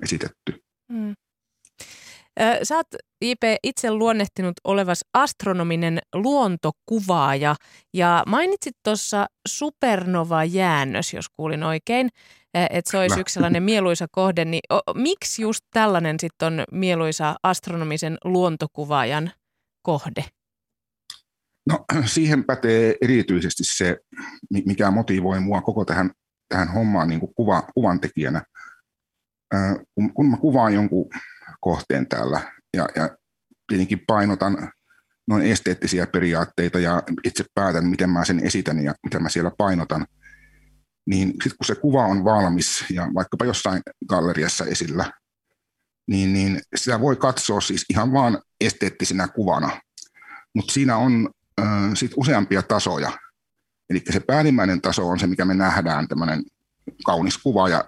esitetty. 0.03 0.63
Mm. 0.91 1.13
Sä 2.63 2.75
oot, 2.75 2.88
JP, 3.22 3.43
itse 3.63 3.91
luonnehtinut 3.91 4.53
olevas 4.63 5.05
astronominen 5.13 6.00
luontokuvaaja 6.15 7.55
ja 7.93 8.24
mainitsit 8.27 8.75
tuossa 8.84 9.25
supernova-jäännös, 9.48 11.13
jos 11.13 11.25
kuulin 11.29 11.63
oikein, 11.63 12.10
että 12.53 12.91
se 12.91 12.98
olisi 12.98 13.20
yksi 13.20 13.34
sellainen 13.34 13.63
mieluisa 13.63 14.08
kohde. 14.12 14.46
Niin 14.46 14.62
o, 14.74 14.94
miksi 14.94 15.41
just 15.41 15.65
tällainen 15.74 16.20
sitten 16.20 16.46
on 16.46 16.63
mieluisa 16.72 17.36
astronomisen 17.44 18.18
luontokuvaajan 18.24 19.32
kohde? 19.82 20.25
No 21.70 21.86
siihen 22.06 22.44
pätee 22.44 22.96
erityisesti 23.01 23.63
se, 23.63 23.98
mikä 24.65 24.91
motivoi 24.91 25.39
mua 25.39 25.62
koko 25.62 25.86
tähän, 25.86 26.12
tähän 26.50 26.74
hommaan 26.74 27.08
niin 27.08 27.20
kuin 27.20 27.34
kuva, 27.36 27.63
kuvan 27.74 28.00
tekijänä. 28.00 28.44
Kun, 29.96 30.13
kun 30.13 30.29
mä 30.29 30.38
kuvaan 30.38 30.74
jonkun 30.74 31.10
kohteen 31.60 32.08
täällä. 32.08 32.41
Ja, 32.77 32.88
ja 32.96 33.18
tietenkin 33.68 34.01
painotan 34.08 34.72
noin 35.27 35.46
esteettisiä 35.46 36.08
periaatteita 36.08 36.79
ja 36.79 37.03
itse 37.24 37.46
päätän, 37.53 37.86
miten 37.86 38.10
mä 38.10 38.25
sen 38.25 38.46
esitän 38.46 38.84
ja 38.84 38.94
mitä 39.03 39.20
mä 39.20 39.29
siellä 39.29 39.51
painotan. 39.58 40.06
Niin 41.06 41.27
sitten 41.27 41.58
kun 41.58 41.65
se 41.65 41.75
kuva 41.75 42.06
on 42.06 42.24
valmis 42.24 42.86
ja 42.89 43.08
vaikkapa 43.15 43.46
jossain 43.46 43.82
galleriassa 44.10 44.65
esillä, 44.65 45.12
niin, 46.08 46.34
niin 46.34 46.62
sitä 46.75 47.01
voi 47.01 47.15
katsoa 47.15 47.62
siis 47.62 47.86
ihan 47.89 48.13
vaan 48.13 48.41
esteettisenä 48.62 49.27
kuvana. 49.27 49.82
Mutta 50.56 50.74
siinä 50.74 50.98
on 50.98 51.29
äh, 51.62 51.68
sit 51.94 52.12
useampia 52.15 52.62
tasoja. 52.62 53.12
Eli 53.89 54.01
se 54.12 54.20
päällimmäinen 54.20 54.82
taso 54.82 55.08
on 55.10 55.20
se, 55.20 55.27
mikä 55.27 55.46
me 55.46 55.53
nähdään, 55.53 56.08
tämmöinen 56.08 56.44
kaunis 57.06 57.38
kuva, 57.38 57.70
ja 57.70 57.84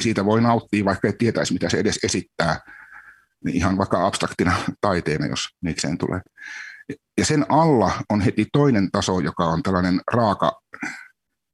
siitä 0.00 0.24
voi 0.24 0.40
nauttia, 0.40 0.84
vaikka 0.84 1.08
ei 1.08 1.14
tietäisi, 1.18 1.52
mitä 1.52 1.68
se 1.68 1.78
edes 1.78 1.98
esittää 2.02 2.60
niin 3.44 3.56
ihan 3.56 3.78
vaikka 3.78 4.06
abstraktina 4.06 4.56
taiteena, 4.80 5.26
jos 5.26 5.48
mikseen 5.60 5.98
tulee. 5.98 6.20
Ja 7.18 7.24
sen 7.24 7.46
alla 7.48 7.92
on 8.08 8.20
heti 8.20 8.46
toinen 8.52 8.90
taso, 8.90 9.20
joka 9.20 9.44
on 9.44 9.62
tällainen 9.62 10.00
raaka 10.12 10.60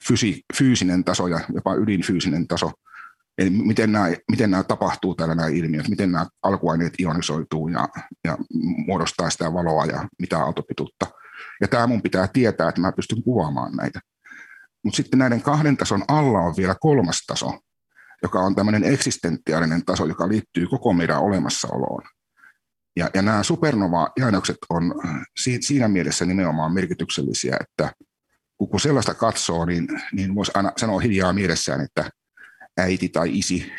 fysi, 0.08 0.42
fyysinen 0.58 1.04
taso 1.04 1.26
ja 1.26 1.40
jopa 1.54 1.74
ydinfyysinen 1.74 2.46
taso. 2.46 2.72
Eli 3.38 3.50
miten 3.50 3.92
nämä, 3.92 4.06
miten 4.30 4.50
nämä 4.50 4.62
tapahtuu 4.62 5.14
täällä 5.14 5.34
nämä 5.34 5.48
ilmiöt, 5.48 5.88
miten 5.88 6.12
nämä 6.12 6.26
alkuaineet 6.42 6.94
ionisoituu 7.00 7.68
ja, 7.68 7.88
ja 8.24 8.38
muodostaa 8.86 9.30
sitä 9.30 9.52
valoa 9.52 9.84
ja 9.84 10.08
mitä 10.18 10.38
aaltopituutta. 10.38 11.06
Ja 11.60 11.68
tämä 11.68 11.86
mun 11.86 12.02
pitää 12.02 12.28
tietää, 12.28 12.68
että 12.68 12.80
mä 12.80 12.92
pystyn 12.92 13.22
kuvaamaan 13.22 13.72
näitä. 13.72 14.00
Mutta 14.84 14.96
sitten 14.96 15.18
näiden 15.18 15.42
kahden 15.42 15.76
tason 15.76 16.04
alla 16.08 16.38
on 16.38 16.54
vielä 16.56 16.74
kolmas 16.80 17.22
taso, 17.26 17.60
joka 18.22 18.40
on 18.40 18.54
tämmöinen 18.54 18.84
eksistentiaalinen 18.84 19.84
taso, 19.84 20.06
joka 20.06 20.28
liittyy 20.28 20.66
koko 20.66 20.92
meidän 20.92 21.20
olemassaoloon. 21.20 22.02
Ja, 22.96 23.10
ja 23.14 23.22
nämä 23.22 23.42
supernova-jäännökset 23.42 24.56
on 24.70 24.94
siinä 25.60 25.88
mielessä 25.88 26.24
nimenomaan 26.24 26.74
merkityksellisiä, 26.74 27.56
että 27.60 27.92
kun 28.58 28.80
sellaista 28.80 29.14
katsoo, 29.14 29.64
niin, 29.64 29.88
niin 30.12 30.34
voisi 30.34 30.52
aina 30.54 30.72
sanoa 30.76 31.00
hiljaa 31.00 31.32
mielessään, 31.32 31.80
että 31.80 32.10
äiti 32.78 33.08
tai 33.08 33.38
isi, 33.38 33.72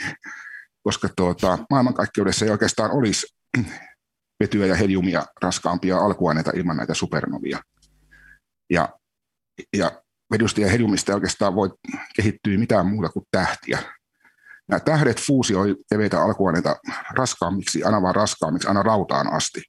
koska 0.83 1.09
tuota, 1.15 1.57
maailmankaikkeudessa 1.69 2.45
ei 2.45 2.51
oikeastaan 2.51 2.91
olisi 2.91 3.27
vetyä 4.39 4.65
ja 4.65 4.75
heliumia 4.75 5.25
raskaampia 5.41 5.97
alkuaineita 5.97 6.51
ilman 6.55 6.77
näitä 6.77 6.93
supernovia. 6.93 7.59
Ja, 8.69 8.89
ja 9.77 10.01
vedystä 10.31 10.61
ja 10.61 10.69
heliumista 10.69 11.11
ei 11.11 11.15
oikeastaan 11.15 11.55
voi 11.55 11.69
kehittyä 12.15 12.57
mitään 12.57 12.87
muuta 12.87 13.09
kuin 13.09 13.25
tähtiä 13.31 13.79
nämä 14.67 14.79
tähdet 14.79 15.21
fuusioi 15.21 15.75
keveitä 15.89 16.21
alkuaineita 16.21 16.75
raskaammiksi, 17.17 17.83
aina 17.83 18.01
vaan 18.01 18.15
raskaammiksi, 18.15 18.67
aina 18.67 18.83
rautaan 18.83 19.33
asti. 19.33 19.61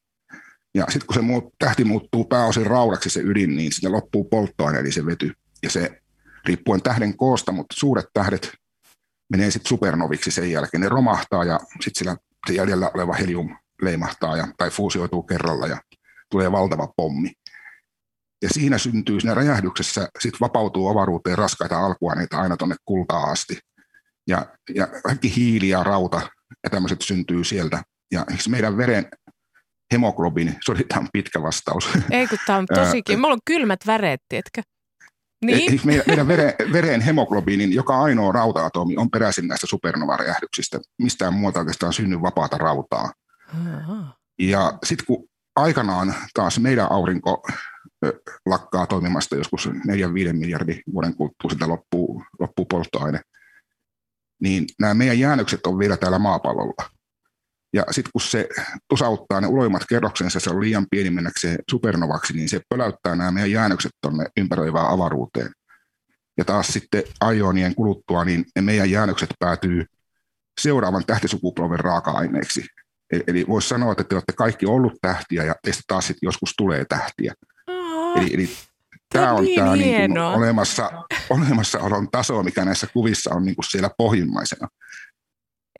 Ja 0.78 0.84
sitten 0.88 1.06
kun 1.06 1.14
se 1.14 1.20
muut, 1.20 1.44
tähti 1.58 1.84
muuttuu 1.84 2.24
pääosin 2.24 2.66
raudaksi 2.66 3.10
se 3.10 3.20
ydin, 3.20 3.56
niin 3.56 3.72
sitten 3.72 3.92
loppuu 3.92 4.24
polttoaine, 4.24 4.78
eli 4.78 4.92
se 4.92 5.06
vety. 5.06 5.32
Ja 5.62 5.70
se 5.70 6.00
riippuen 6.46 6.82
tähden 6.82 7.16
koosta, 7.16 7.52
mutta 7.52 7.74
suuret 7.78 8.06
tähdet 8.12 8.52
menee 9.30 9.50
sitten 9.50 9.68
supernoviksi 9.68 10.30
sen 10.30 10.50
jälkeen. 10.50 10.80
Ne 10.80 10.88
romahtaa 10.88 11.44
ja 11.44 11.60
sitten 11.70 11.98
sillä 11.98 12.16
se 12.46 12.52
jäljellä 12.52 12.90
oleva 12.94 13.14
helium 13.14 13.56
leimahtaa 13.82 14.36
ja, 14.36 14.48
tai 14.56 14.70
fuusioituu 14.70 15.22
kerralla 15.22 15.66
ja 15.66 15.80
tulee 16.30 16.52
valtava 16.52 16.92
pommi. 16.96 17.32
Ja 18.42 18.48
siinä 18.52 18.78
syntyy, 18.78 19.20
siinä 19.20 19.34
räjähdyksessä 19.34 20.08
sitten 20.18 20.40
vapautuu 20.40 20.88
avaruuteen 20.88 21.38
raskaita 21.38 21.78
alkuaineita 21.78 22.40
aina 22.40 22.56
tuonne 22.56 22.76
kultaan 22.84 23.32
asti 23.32 23.58
ja, 24.28 24.46
ja 24.74 24.86
kaikki 24.86 25.36
hiili 25.36 25.68
ja 25.68 25.82
rauta 25.82 26.20
ja 26.64 26.70
tämmöiset 26.70 27.02
syntyy 27.02 27.44
sieltä. 27.44 27.82
Ja 28.12 28.26
meidän 28.48 28.76
veren 28.76 29.06
hemoglobiini, 29.92 30.56
se 30.64 30.72
oli 30.72 30.84
tämä 30.88 31.06
pitkä 31.12 31.42
vastaus. 31.42 31.88
Ei 32.10 32.26
kun 32.26 32.38
tämä 32.46 32.58
on 32.58 32.66
tosikin, 32.74 33.20
mulla 33.20 33.34
on 33.34 33.40
kylmät 33.44 33.80
väreet, 33.86 34.20
tiedätkö? 34.28 34.62
Niin. 35.44 35.80
meidän, 35.84 36.04
meidän 36.06 36.28
veren, 36.28 36.54
veren 36.72 37.00
hemoglobiinin 37.00 37.72
joka 37.72 38.02
ainoa 38.02 38.32
rauta-atomi 38.32 38.96
on 38.96 39.10
peräisin 39.10 39.48
näistä 39.48 39.66
supernovaräjähdyksistä. 39.66 40.80
Mistään 41.02 41.34
muuta 41.34 41.58
oikeastaan 41.58 41.92
synny 41.92 42.22
vapaata 42.22 42.58
rautaa. 42.58 43.12
Aha. 43.54 44.16
Ja 44.38 44.78
sitten 44.84 45.06
kun 45.06 45.28
aikanaan 45.56 46.14
taas 46.34 46.58
meidän 46.58 46.92
aurinko 46.92 47.42
lakkaa 48.46 48.86
toimimasta 48.86 49.36
joskus 49.36 49.68
4-5 49.68 49.70
miljardin 50.32 50.82
vuoden 50.92 51.14
kuluttua, 51.14 51.50
sitä 51.50 51.68
loppuu, 51.68 52.22
loppuu 52.38 52.64
polttoaine– 52.64 53.20
niin 54.42 54.66
nämä 54.80 54.94
meidän 54.94 55.18
jäännökset 55.18 55.66
on 55.66 55.78
vielä 55.78 55.96
täällä 55.96 56.18
maapallolla. 56.18 56.90
Ja 57.72 57.84
sitten 57.90 58.12
kun 58.12 58.20
se 58.20 58.48
tusauttaa 58.88 59.40
ne 59.40 59.46
uloimmat 59.46 59.82
kerroksensa, 59.88 60.40
se 60.40 60.50
on 60.50 60.60
liian 60.60 60.86
pieni 60.90 61.10
mennäkseen 61.10 61.58
supernovaksi, 61.70 62.32
niin 62.32 62.48
se 62.48 62.60
pöläyttää 62.68 63.16
nämä 63.16 63.30
meidän 63.30 63.50
jäännökset 63.50 63.92
tuonne 64.02 64.26
ympäröivään 64.36 64.88
avaruuteen. 64.88 65.50
Ja 66.38 66.44
taas 66.44 66.68
sitten 66.68 67.02
aionien 67.20 67.74
kuluttua, 67.74 68.24
niin 68.24 68.44
ne 68.56 68.62
meidän 68.62 68.90
jäännökset 68.90 69.30
päätyy 69.38 69.86
seuraavan 70.60 71.04
tähtisukupolven 71.06 71.80
raaka-aineeksi. 71.80 72.66
E-, 73.12 73.20
eli 73.26 73.44
voisi 73.48 73.68
sanoa, 73.68 73.92
että 73.92 74.04
te 74.04 74.14
olette 74.14 74.32
kaikki 74.32 74.66
ollut 74.66 74.92
tähtiä 75.00 75.44
ja 75.44 75.54
teistä 75.62 75.82
taas 75.86 76.06
sitten 76.06 76.26
joskus 76.26 76.54
tulee 76.56 76.84
tähtiä. 76.88 77.34
Eli, 78.16 78.34
eli 78.34 78.48
Tämä 79.12 79.32
on 79.32 79.44
niin 79.44 79.60
tämä 79.60 79.76
niin 79.76 80.10
kuin 80.10 80.22
olemassa, 80.22 81.04
olemassaolon 81.30 82.08
taso, 82.10 82.42
mikä 82.42 82.64
näissä 82.64 82.86
kuvissa 82.92 83.34
on 83.34 83.44
niin 83.44 83.54
kuin 83.54 83.64
siellä 83.70 83.90
pohjimmaisena. 83.98 84.68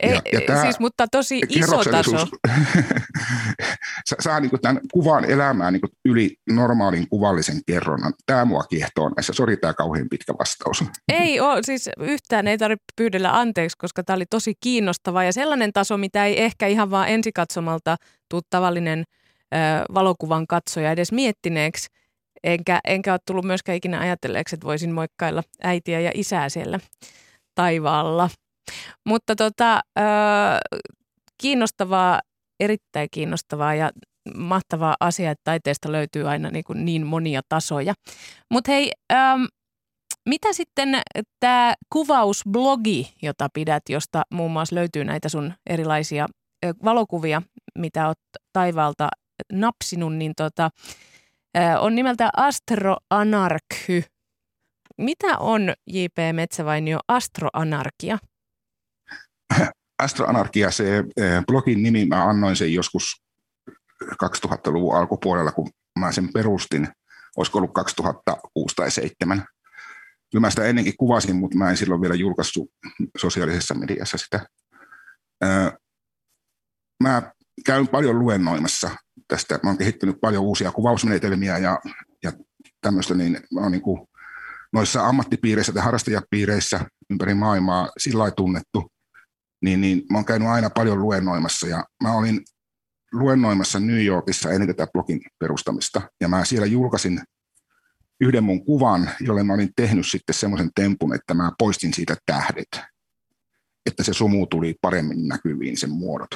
Ja, 0.03 0.09
ja 0.09 0.21
e, 0.31 0.41
tämä 0.41 0.61
siis, 0.61 0.79
mutta 0.79 1.07
tosi 1.11 1.41
iso 1.49 1.83
taso. 1.83 2.27
saa 4.19 4.39
niin 4.39 4.49
kuin 4.49 4.61
tämän 4.61 4.81
kuvan 4.93 5.25
elämään 5.25 5.73
niin 5.73 5.81
kuin 5.81 5.91
yli 6.05 6.35
normaalin 6.49 7.09
kuvallisen 7.09 7.59
kerronnan. 7.67 8.13
Tämä 8.25 8.45
mua 8.45 8.63
kiehtoo 8.63 9.09
näissä. 9.09 9.33
Sori 9.33 9.57
tämä 9.57 9.73
kauhean 9.73 10.09
pitkä 10.09 10.33
vastaus. 10.39 10.83
Ei 11.13 11.39
ole, 11.39 11.63
siis 11.63 11.89
yhtään 11.99 12.47
ei 12.47 12.57
tarvitse 12.57 12.83
pyydellä 12.95 13.39
anteeksi, 13.39 13.77
koska 13.77 14.03
tämä 14.03 14.15
oli 14.15 14.25
tosi 14.29 14.53
kiinnostava 14.59 15.23
ja 15.23 15.33
sellainen 15.33 15.73
taso, 15.73 15.97
mitä 15.97 16.25
ei 16.25 16.43
ehkä 16.43 16.67
ihan 16.67 16.91
vaan 16.91 17.09
ensikatsomalta 17.09 17.95
tuu 18.29 18.41
tavallinen 18.49 19.03
ö, 19.53 19.57
valokuvan 19.93 20.47
katsoja 20.47 20.91
edes 20.91 21.11
miettineeksi. 21.11 21.87
Enkä, 22.43 22.79
enkä 22.87 23.13
ole 23.13 23.19
tullut 23.25 23.45
myöskään 23.45 23.75
ikinä 23.75 23.99
ajatelleeksi, 23.99 24.55
että 24.55 24.67
voisin 24.67 24.91
moikkailla 24.91 25.43
äitiä 25.63 25.99
ja 25.99 26.11
isää 26.13 26.49
siellä 26.49 26.79
taivaalla. 27.55 28.29
Mutta 29.05 29.35
tota, 29.35 29.81
kiinnostavaa, 31.41 32.21
erittäin 32.59 33.07
kiinnostavaa 33.11 33.75
ja 33.75 33.91
mahtava 34.35 34.95
asia, 34.99 35.31
että 35.31 35.41
taiteesta 35.43 35.91
löytyy 35.91 36.29
aina 36.29 36.49
niin, 36.49 36.63
kuin 36.63 36.85
niin 36.85 37.05
monia 37.05 37.41
tasoja. 37.49 37.93
Mutta 38.51 38.71
hei, 38.71 38.91
mitä 40.29 40.53
sitten 40.53 41.01
tämä 41.39 41.73
kuvausblogi, 41.93 43.13
jota 43.21 43.47
pidät, 43.53 43.83
josta 43.89 44.21
muun 44.33 44.51
muassa 44.51 44.75
löytyy 44.75 45.03
näitä 45.03 45.29
sun 45.29 45.53
erilaisia 45.69 46.27
valokuvia, 46.83 47.41
mitä 47.77 48.07
oot 48.07 48.19
taivaalta 48.53 49.09
napsinut, 49.53 50.15
niin 50.15 50.33
tota, 50.37 50.69
on 51.79 51.95
nimeltä 51.95 52.29
Astroanarky. 52.37 54.03
Mitä 54.97 55.37
on 55.37 55.73
J.P. 55.87 56.17
Metsävainio 56.33 56.99
astroanarkia? 57.07 58.17
Astroanarkia, 60.03 60.71
se 60.71 60.97
eh, 60.97 61.45
blogin 61.47 61.83
nimi, 61.83 62.05
mä 62.05 62.29
annoin 62.29 62.55
sen 62.55 62.73
joskus 62.73 63.23
2000-luvun 64.03 64.95
alkupuolella, 64.95 65.51
kun 65.51 65.69
mä 65.99 66.11
sen 66.11 66.33
perustin. 66.33 66.87
Olisiko 67.37 67.57
ollut 67.57 67.73
2006 67.73 68.75
tai 68.75 68.85
2007. 68.85 69.45
Kyllä 70.31 70.41
mä 70.41 70.49
sitä 70.49 70.65
ennenkin 70.65 70.97
kuvasin, 70.97 71.35
mutta 71.35 71.57
mä 71.57 71.69
en 71.69 71.77
silloin 71.77 72.01
vielä 72.01 72.15
julkaissut 72.15 72.71
sosiaalisessa 73.17 73.73
mediassa 73.73 74.17
sitä. 74.17 74.45
Mä 77.03 77.31
käyn 77.65 77.87
paljon 77.87 78.19
luennoimassa 78.19 78.89
tästä. 79.27 79.59
Mä 79.63 79.69
oon 79.69 79.77
kehittänyt 79.77 80.21
paljon 80.21 80.43
uusia 80.43 80.71
kuvausmenetelmiä 80.71 81.57
ja, 81.57 81.79
ja 82.23 82.31
tämmöistä, 82.81 83.13
niin 83.13 83.39
mä 83.53 83.61
oon 83.61 83.71
niin 83.71 83.81
kuin 83.81 84.07
noissa 84.73 85.07
ammattipiireissä 85.07 85.73
tai 85.73 85.83
harrastajapiireissä 85.83 86.85
ympäri 87.09 87.33
maailmaa 87.33 87.89
sillä 87.97 88.31
tunnettu, 88.31 88.91
niin, 89.61 89.81
niin 89.81 90.03
mä 90.11 90.17
oon 90.17 90.25
käynyt 90.25 90.47
aina 90.47 90.69
paljon 90.69 91.01
luennoimassa 91.01 91.67
ja 91.67 91.83
mä 92.03 92.13
olin 92.13 92.41
luennoimassa 93.11 93.79
New 93.79 94.05
Yorkissa 94.05 94.51
ennen 94.51 94.67
tätä 94.67 94.87
blogin 94.93 95.21
perustamista 95.39 96.01
ja 96.21 96.27
mä 96.27 96.45
siellä 96.45 96.67
julkaisin 96.67 97.21
yhden 98.21 98.43
mun 98.43 98.65
kuvan, 98.65 99.09
jolle 99.19 99.43
mä 99.43 99.53
olin 99.53 99.69
tehnyt 99.75 100.07
sitten 100.07 100.35
semmoisen 100.35 100.69
tempun, 100.75 101.15
että 101.15 101.33
mä 101.33 101.51
poistin 101.59 101.93
siitä 101.93 102.15
tähdet, 102.25 102.81
että 103.85 104.03
se 104.03 104.13
sumu 104.13 104.45
tuli 104.45 104.75
paremmin 104.81 105.27
näkyviin, 105.27 105.77
sen 105.77 105.89
muodot. 105.89 106.29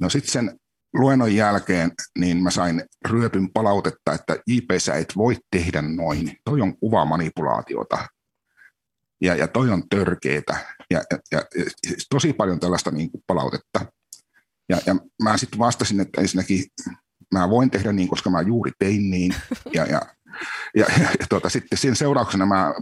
No 0.00 0.08
sitten 0.08 0.32
sen 0.32 0.60
luennon 0.94 1.34
jälkeen 1.34 1.92
niin 2.18 2.42
mä 2.42 2.50
sain 2.50 2.82
ryöpyn 3.08 3.52
palautetta, 3.52 4.12
että 4.12 4.36
JP 4.46 4.70
sä 4.78 4.94
et 4.94 5.12
voi 5.16 5.36
tehdä 5.50 5.82
noin. 5.82 6.36
Toi 6.44 6.60
on 6.60 6.76
kuvamanipulaatiota. 6.76 8.08
Ja, 9.20 9.34
ja 9.34 9.48
toi 9.48 9.70
on 9.70 9.88
törkeetä. 9.88 10.76
Ja, 10.92 11.02
ja, 11.10 11.18
ja 11.32 11.42
tosi 12.10 12.32
paljon 12.32 12.60
tällaista 12.60 12.90
niin 12.90 13.10
kuin 13.10 13.24
palautetta. 13.26 13.86
Ja, 14.68 14.78
ja 14.86 14.96
mä 15.22 15.36
sitten 15.36 15.58
vastasin, 15.58 16.00
että 16.00 16.20
ensinnäkin 16.20 16.64
mä 17.32 17.50
voin 17.50 17.70
tehdä 17.70 17.92
niin, 17.92 18.08
koska 18.08 18.30
mä 18.30 18.40
juuri 18.40 18.72
tein 18.78 19.10
niin. 19.10 19.34
Ja, 19.74 19.84
ja, 19.86 20.00
ja, 20.74 20.86
ja, 20.98 21.08
ja 21.20 21.26
tuota, 21.28 21.48
sitten 21.48 21.78
sen 21.78 21.96
seurauksena 21.96 22.46
mä 22.46 22.74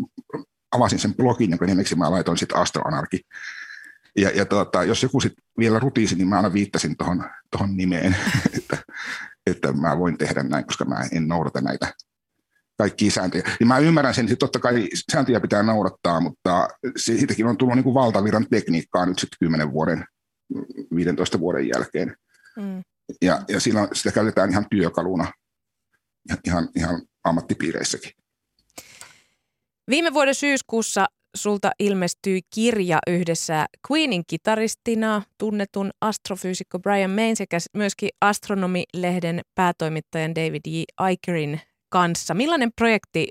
avasin 0.72 0.98
sen 0.98 1.14
blogin, 1.14 1.50
jonka 1.50 1.66
nimeksi 1.66 1.94
mä 1.94 2.10
laitoin 2.10 2.38
sitten 2.38 2.58
Astroanarki. 2.58 3.20
Ja, 4.16 4.30
ja 4.30 4.44
tuota, 4.44 4.84
jos 4.84 5.02
joku 5.02 5.20
sit 5.20 5.32
vielä 5.58 5.78
rutiisi, 5.78 6.14
niin 6.14 6.28
mä 6.28 6.36
aina 6.36 6.52
viittasin 6.52 6.96
tuohon 6.96 7.24
tohon 7.50 7.76
nimeen, 7.76 8.16
että, 8.58 8.76
että 9.46 9.72
mä 9.72 9.98
voin 9.98 10.18
tehdä 10.18 10.42
näin, 10.42 10.64
koska 10.64 10.84
mä 10.84 11.04
en 11.12 11.28
noudata 11.28 11.60
näitä 11.60 11.94
kaikkia 12.80 13.10
sääntöjä. 13.10 13.50
Ja 13.60 13.66
mä 13.66 13.78
ymmärrän 13.78 14.14
sen, 14.14 14.24
että 14.24 14.36
totta 14.36 14.58
kai 14.58 14.88
sääntöjä 15.12 15.40
pitää 15.40 15.62
noudattaa, 15.62 16.20
mutta 16.20 16.68
siitäkin 16.96 17.46
on 17.46 17.56
tullut 17.56 17.74
niin 17.74 17.84
kuin 17.84 17.94
valtaviran 17.94 18.46
tekniikkaa 18.50 19.06
nyt 19.06 19.18
sitten 19.18 19.36
10 19.40 19.72
vuoden, 19.72 20.04
15 20.94 21.40
vuoden 21.40 21.68
jälkeen. 21.68 22.16
Mm. 22.56 22.82
Ja, 23.22 23.42
ja 23.48 23.60
siinä, 23.60 23.88
sitä 23.92 24.12
käytetään 24.12 24.50
ihan 24.50 24.66
työkaluna 24.70 25.32
ihan, 26.46 26.68
ihan 26.76 27.02
ammattipiireissäkin. 27.24 28.12
Viime 29.90 30.14
vuoden 30.14 30.34
syyskuussa 30.34 31.06
sulta 31.36 31.70
ilmestyi 31.78 32.40
kirja 32.54 32.98
yhdessä 33.06 33.66
Queenin 33.90 34.22
kitaristina 34.26 35.22
tunnetun 35.38 35.90
astrofyysikko 36.00 36.78
Brian 36.78 37.10
Mayn 37.10 37.36
sekä 37.36 37.58
myöskin 37.76 38.10
Astronomi-lehden 38.20 39.40
päätoimittajan 39.54 40.34
David 40.34 40.60
J. 40.66 40.82
Ikerin 41.10 41.60
kanssa. 41.90 42.34
Millainen 42.34 42.72
projekti 42.76 43.28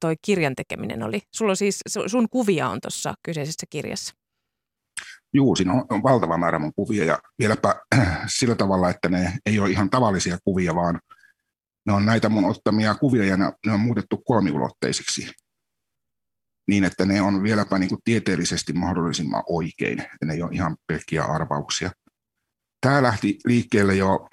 toi 0.00 0.14
kirjan 0.22 0.54
tekeminen 0.56 1.02
oli? 1.02 1.22
Sulla 1.34 1.52
on 1.52 1.56
siis, 1.56 1.80
sun 2.06 2.28
kuvia 2.28 2.68
on 2.68 2.80
tuossa 2.80 3.14
kyseisessä 3.22 3.66
kirjassa. 3.70 4.14
Juu, 5.32 5.56
siinä 5.56 5.72
on, 5.72 5.84
on 5.90 6.02
valtava 6.02 6.38
määrä 6.38 6.58
mun 6.58 6.74
kuvia 6.74 7.04
ja 7.04 7.18
vieläpä 7.38 7.74
sillä 8.38 8.54
tavalla, 8.54 8.90
että 8.90 9.08
ne 9.08 9.32
ei 9.46 9.58
ole 9.58 9.70
ihan 9.70 9.90
tavallisia 9.90 10.38
kuvia, 10.44 10.74
vaan 10.74 11.00
ne 11.86 11.92
on 11.92 12.06
näitä 12.06 12.28
mun 12.28 12.44
ottamia 12.44 12.94
kuvia 12.94 13.24
ja 13.24 13.36
ne, 13.36 13.52
ne 13.66 13.72
on 13.72 13.80
muutettu 13.80 14.16
kolmiulotteisiksi 14.16 15.30
niin, 16.68 16.84
että 16.84 17.04
ne 17.04 17.22
on 17.22 17.42
vieläpä 17.42 17.78
niin 17.78 17.88
kuin 17.88 18.00
tieteellisesti 18.04 18.72
mahdollisimman 18.72 19.42
oikein, 19.48 20.00
että 20.00 20.26
ne 20.26 20.34
ei 20.34 20.42
ole 20.42 20.50
ihan 20.52 20.76
pelkkiä 20.86 21.24
arvauksia. 21.24 21.90
Tämä 22.80 23.02
lähti 23.02 23.38
liikkeelle 23.46 23.94
jo, 23.94 24.28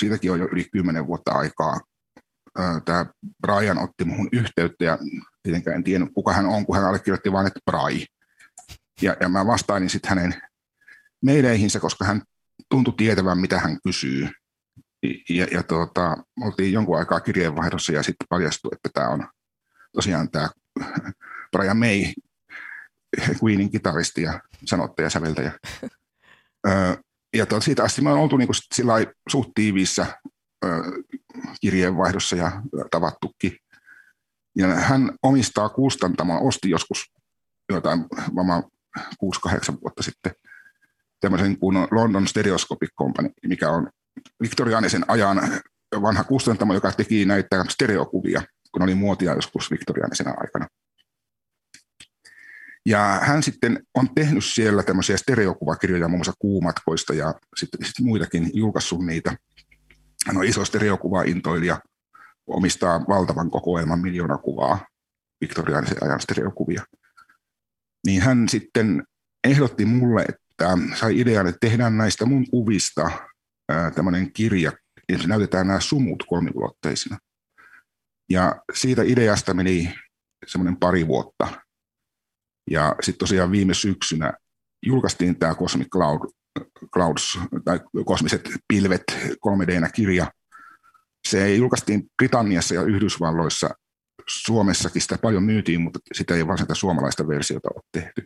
siitäkin 0.00 0.32
on 0.32 0.38
jo 0.38 0.48
yli 0.52 0.64
kymmenen 0.72 1.06
vuotta 1.06 1.32
aikaa. 1.32 1.80
Tämä 2.84 3.06
Brian 3.46 3.78
otti 3.78 4.04
muhun 4.04 4.28
yhteyttä 4.32 4.84
ja 4.84 4.98
tietenkään 5.42 5.76
en 5.76 5.84
tiennyt, 5.84 6.14
kuka 6.14 6.32
hän 6.32 6.46
on, 6.46 6.66
kun 6.66 6.76
hän 6.76 6.84
allekirjoitti 6.84 7.32
vain, 7.32 7.46
että 7.46 7.60
Brai. 7.70 8.06
Ja, 9.02 9.16
ja 9.20 9.28
mä 9.28 9.46
vastailin 9.46 9.90
sitten 9.90 10.08
hänen 10.08 10.34
meileihinsä, 11.22 11.80
koska 11.80 12.04
hän 12.04 12.22
tuntui 12.68 12.94
tietävän, 12.96 13.38
mitä 13.38 13.60
hän 13.60 13.78
kysyy. 13.84 14.28
Ja, 15.28 15.46
ja 15.50 15.62
tuota, 15.62 16.16
oltiin 16.40 16.72
jonkun 16.72 16.98
aikaa 16.98 17.20
kirjeenvaihdossa 17.20 17.92
ja 17.92 18.02
sitten 18.02 18.26
paljastui, 18.28 18.70
että 18.72 18.88
tämä 18.94 19.08
on 19.08 19.28
tosiaan 19.92 20.30
tämä 20.30 20.48
Brian 21.56 21.76
May, 21.76 22.02
Queenin 23.42 23.70
kitaristi 23.70 24.22
ja 24.22 24.40
sanottaja, 24.64 25.10
säveltäjä. 25.10 25.52
ja 27.36 27.46
to, 27.46 27.60
siitä 27.60 27.84
asti 27.84 28.02
me 28.02 28.12
on 28.12 28.18
oltu 28.18 28.36
niin 28.36 28.48
kuin 28.48 28.56
suht 29.28 29.50
tiiviissä 29.54 30.06
kirjeenvaihdossa 31.60 32.36
ja 32.36 32.62
tavattukin. 32.90 33.56
Ja 34.56 34.66
hän 34.66 35.10
omistaa 35.22 35.68
kustantamon, 35.68 36.42
osti 36.42 36.70
joskus 36.70 37.12
jotain 37.72 38.04
varmaan 38.36 38.62
6-8 38.98 39.00
vuotta 39.82 40.02
sitten 40.02 40.32
tämmöisen 41.20 41.58
kuin 41.58 41.76
London 41.90 42.28
Stereoscopic 42.28 42.90
Company, 42.98 43.30
mikä 43.46 43.70
on 43.70 43.90
viktoriaanisen 44.42 45.04
ajan 45.08 45.38
vanha 46.02 46.24
kustantamo, 46.24 46.74
joka 46.74 46.92
teki 46.92 47.24
näitä 47.24 47.64
stereokuvia, 47.68 48.42
kun 48.72 48.82
oli 48.82 48.94
muotia 48.94 49.34
joskus 49.34 49.70
viktoriaanisena 49.70 50.34
aikana. 50.36 50.66
Ja 52.86 53.20
hän 53.22 53.42
sitten 53.42 53.82
on 53.94 54.14
tehnyt 54.14 54.44
siellä 54.44 54.82
tämmöisiä 54.82 55.16
stereokuvakirjoja 55.16 56.08
muun 56.08 56.18
muassa 56.18 56.32
kuumatkoista 56.38 57.14
ja 57.14 57.34
sitten, 57.56 57.86
sitten 57.86 58.06
muitakin 58.06 58.50
julkaissut 58.54 59.06
niitä. 59.06 59.36
Hän 60.26 60.36
on 60.36 60.44
iso 60.44 60.64
stereokuva-intoilija, 60.64 61.80
omistaa 62.46 63.00
valtavan 63.08 63.50
kokoelman 63.50 64.00
miljoona 64.00 64.38
kuvaa, 64.38 64.86
viktoriaanisen 65.40 66.04
ajan 66.04 66.20
stereokuvia. 66.20 66.82
Niin 68.06 68.22
hän 68.22 68.48
sitten 68.48 69.04
ehdotti 69.44 69.84
mulle, 69.84 70.22
että 70.22 70.78
sai 70.94 71.20
idean, 71.20 71.46
että 71.46 71.68
tehdään 71.68 71.98
näistä 71.98 72.26
mun 72.26 72.50
kuvista 72.50 73.10
tämmöinen 73.94 74.32
kirja, 74.32 74.72
ja 75.08 75.18
näytetään 75.26 75.66
nämä 75.66 75.80
sumut 75.80 76.24
kolmiulotteisina. 76.28 77.18
Ja 78.30 78.62
siitä 78.74 79.02
ideasta 79.02 79.54
meni 79.54 79.94
semmoinen 80.46 80.76
pari 80.76 81.06
vuotta– 81.06 81.48
ja 82.70 82.96
sitten 83.00 83.18
tosiaan 83.18 83.50
viime 83.50 83.74
syksynä 83.74 84.32
julkaistiin 84.86 85.38
tämä 85.38 85.54
Cosmic 85.54 85.88
Cloud, 85.88 86.20
Clouds, 86.92 87.38
tai 87.64 87.80
kosmiset 88.04 88.50
pilvet 88.68 89.02
3D-kirja. 89.46 90.26
Se 91.28 91.54
julkaistiin 91.54 92.02
Britanniassa 92.16 92.74
ja 92.74 92.82
Yhdysvalloissa. 92.82 93.70
Suomessakin 94.28 95.02
sitä 95.02 95.18
paljon 95.18 95.42
myytiin, 95.42 95.80
mutta 95.80 95.98
sitä 96.12 96.34
ei 96.34 96.42
sitä 96.58 96.74
suomalaista 96.74 97.28
versiota 97.28 97.68
ole 97.74 97.82
tehty. 97.92 98.24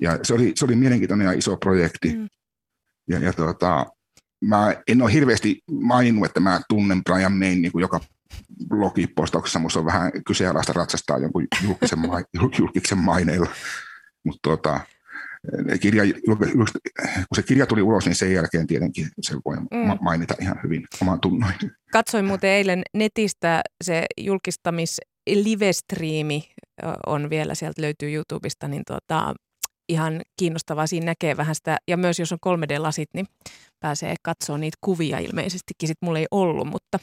Ja 0.00 0.18
se 0.22 0.34
oli, 0.34 0.52
se 0.54 0.64
oli 0.64 0.76
mielenkiintoinen 0.76 1.24
ja 1.24 1.32
iso 1.32 1.56
projekti. 1.56 2.16
Mm. 2.16 2.28
Ja, 3.08 3.18
ja 3.18 3.32
tota, 3.32 3.86
mä 4.44 4.74
en 4.86 5.02
ole 5.02 5.12
hirveästi 5.12 5.62
maininnut, 5.70 6.26
että 6.26 6.40
mä 6.40 6.60
tunnen 6.68 7.04
Brian 7.04 7.32
Mayn 7.32 7.62
niin 7.62 7.72
kuin 7.72 7.82
joka 7.82 8.00
blogipostauksessa 8.68 9.58
minusta 9.58 9.78
on 9.78 9.86
vähän 9.86 10.12
kyseenalaista 10.26 10.72
ratsastaa 10.72 11.18
jonkun 11.18 11.46
julkisen, 11.64 11.98
mai, 11.98 12.24
julkisen 12.58 12.98
maineilla. 12.98 13.48
Mutta 14.24 14.40
tuota, 14.42 14.80
kirja, 15.80 16.02
kun 16.26 16.66
se 17.34 17.42
kirja 17.42 17.66
tuli 17.66 17.82
ulos, 17.82 18.04
niin 18.04 18.14
sen 18.14 18.32
jälkeen 18.32 18.66
tietenkin 18.66 19.08
se 19.20 19.36
voi 19.44 19.56
mm. 19.56 19.98
mainita 20.00 20.34
ihan 20.40 20.60
hyvin 20.62 20.84
oman 21.02 21.20
tunnoin. 21.20 21.54
Katsoin 21.92 22.24
muuten 22.24 22.50
eilen 22.50 22.82
netistä 22.94 23.62
se 23.84 24.06
julkistamis 24.20 25.00
livestriimi 25.30 26.44
on 27.06 27.30
vielä, 27.30 27.54
sieltä 27.54 27.82
löytyy 27.82 28.14
YouTubesta, 28.14 28.68
niin 28.68 28.82
tuota, 28.86 29.34
ihan 29.88 30.20
kiinnostavaa. 30.38 30.86
Siinä 30.86 31.06
näkee 31.06 31.36
vähän 31.36 31.54
sitä, 31.54 31.76
ja 31.88 31.96
myös 31.96 32.18
jos 32.18 32.32
on 32.32 32.38
3D-lasit, 32.46 33.08
niin 33.14 33.26
pääsee 33.80 34.14
katsoa 34.22 34.58
niitä 34.58 34.78
kuvia 34.80 35.18
ilmeisestikin. 35.18 35.88
Sitten 35.88 36.06
mulla 36.06 36.18
ei 36.18 36.26
ollut, 36.30 36.68
mutta 36.68 36.98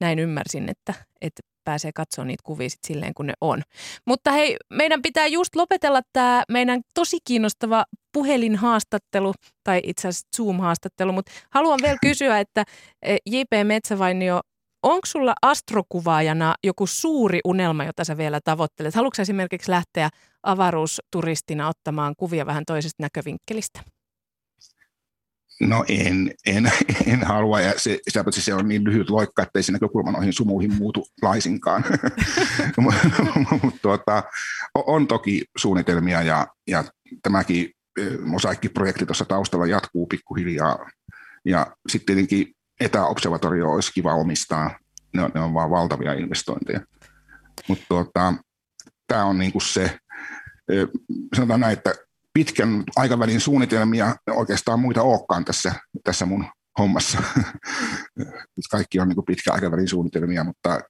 näin 0.00 0.18
ymmärsin, 0.18 0.68
että, 0.68 0.94
että 1.20 1.40
pääsee 1.68 1.90
katsoa 1.94 2.24
niitä 2.24 2.42
kuvia 2.46 2.70
sit 2.70 2.84
silleen, 2.86 3.14
kun 3.14 3.26
ne 3.26 3.32
on. 3.40 3.62
Mutta 4.06 4.32
hei, 4.32 4.56
meidän 4.70 5.02
pitää 5.02 5.26
just 5.26 5.56
lopetella 5.56 6.00
tämä 6.12 6.42
meidän 6.48 6.80
tosi 6.94 7.18
kiinnostava 7.24 7.84
puhelinhaastattelu, 8.12 9.34
tai 9.64 9.80
itse 9.84 10.08
asiassa 10.08 10.28
Zoom-haastattelu, 10.36 11.12
mutta 11.12 11.32
haluan 11.50 11.78
vielä 11.82 11.98
kysyä, 12.02 12.38
että 12.44 12.64
e, 13.02 13.16
J.P. 13.26 13.50
Metsävainio, 13.64 14.40
onko 14.82 15.06
sulla 15.06 15.34
astrokuvaajana 15.42 16.54
joku 16.64 16.86
suuri 16.86 17.40
unelma, 17.44 17.84
jota 17.84 18.04
sä 18.04 18.16
vielä 18.16 18.40
tavoittelet? 18.44 18.94
Haluatko 18.94 19.22
esimerkiksi 19.22 19.70
lähteä 19.70 20.08
avaruusturistina 20.42 21.68
ottamaan 21.68 22.14
kuvia 22.16 22.46
vähän 22.46 22.64
toisesta 22.66 23.02
näkövinkkelistä? 23.02 23.80
No 25.60 25.84
en, 25.88 26.34
en, 26.46 26.72
en 27.12 27.24
halua, 27.24 27.60
ja 27.60 27.72
se, 27.76 27.98
sitä 28.08 28.24
paitsi 28.24 28.42
se 28.42 28.54
on 28.54 28.68
niin 28.68 28.84
lyhyt 28.84 29.10
loikka, 29.10 29.42
ettei 29.42 29.62
se 29.62 29.72
näkökulma 29.72 30.12
noihin 30.12 30.32
sumuihin 30.32 30.74
muutu 30.74 31.06
laisinkaan. 31.22 31.84
Mutta 33.62 33.78
tuota, 33.82 34.22
on 34.74 35.06
toki 35.06 35.44
suunnitelmia, 35.56 36.22
ja, 36.22 36.46
ja 36.68 36.84
tämäkin 37.22 37.70
mosaikkiprojekti 38.24 39.06
tuossa 39.06 39.24
taustalla 39.24 39.66
jatkuu 39.66 40.06
pikkuhiljaa. 40.06 40.90
Ja 41.44 41.76
sitten 41.88 42.06
tietenkin 42.06 42.54
etäobservatorio 42.80 43.70
olisi 43.70 43.92
kiva 43.92 44.14
omistaa, 44.14 44.78
ne 45.14 45.22
on, 45.22 45.30
ne 45.34 45.40
on 45.40 45.54
vaan 45.54 45.70
valtavia 45.70 46.12
investointeja. 46.12 46.80
Mutta 47.68 47.84
tuota, 47.88 48.34
tämä 49.06 49.24
on 49.24 49.38
niinku 49.38 49.60
se, 49.60 49.98
sanotaan 51.36 51.60
näin, 51.60 51.72
että 51.72 51.94
pitkän 52.38 52.84
aikavälin 52.96 53.40
suunnitelmia 53.40 54.16
oikeastaan 54.30 54.80
muita 54.80 55.02
olekaan 55.02 55.44
tässä, 55.44 55.74
tässä 56.04 56.26
mun 56.26 56.44
hommassa. 56.78 57.18
Kaikki 58.70 59.00
on 59.00 59.08
niin 59.08 59.24
pitkän 59.26 59.54
aikavälin 59.54 59.88
suunnitelmia, 59.88 60.44
mutta 60.44 60.80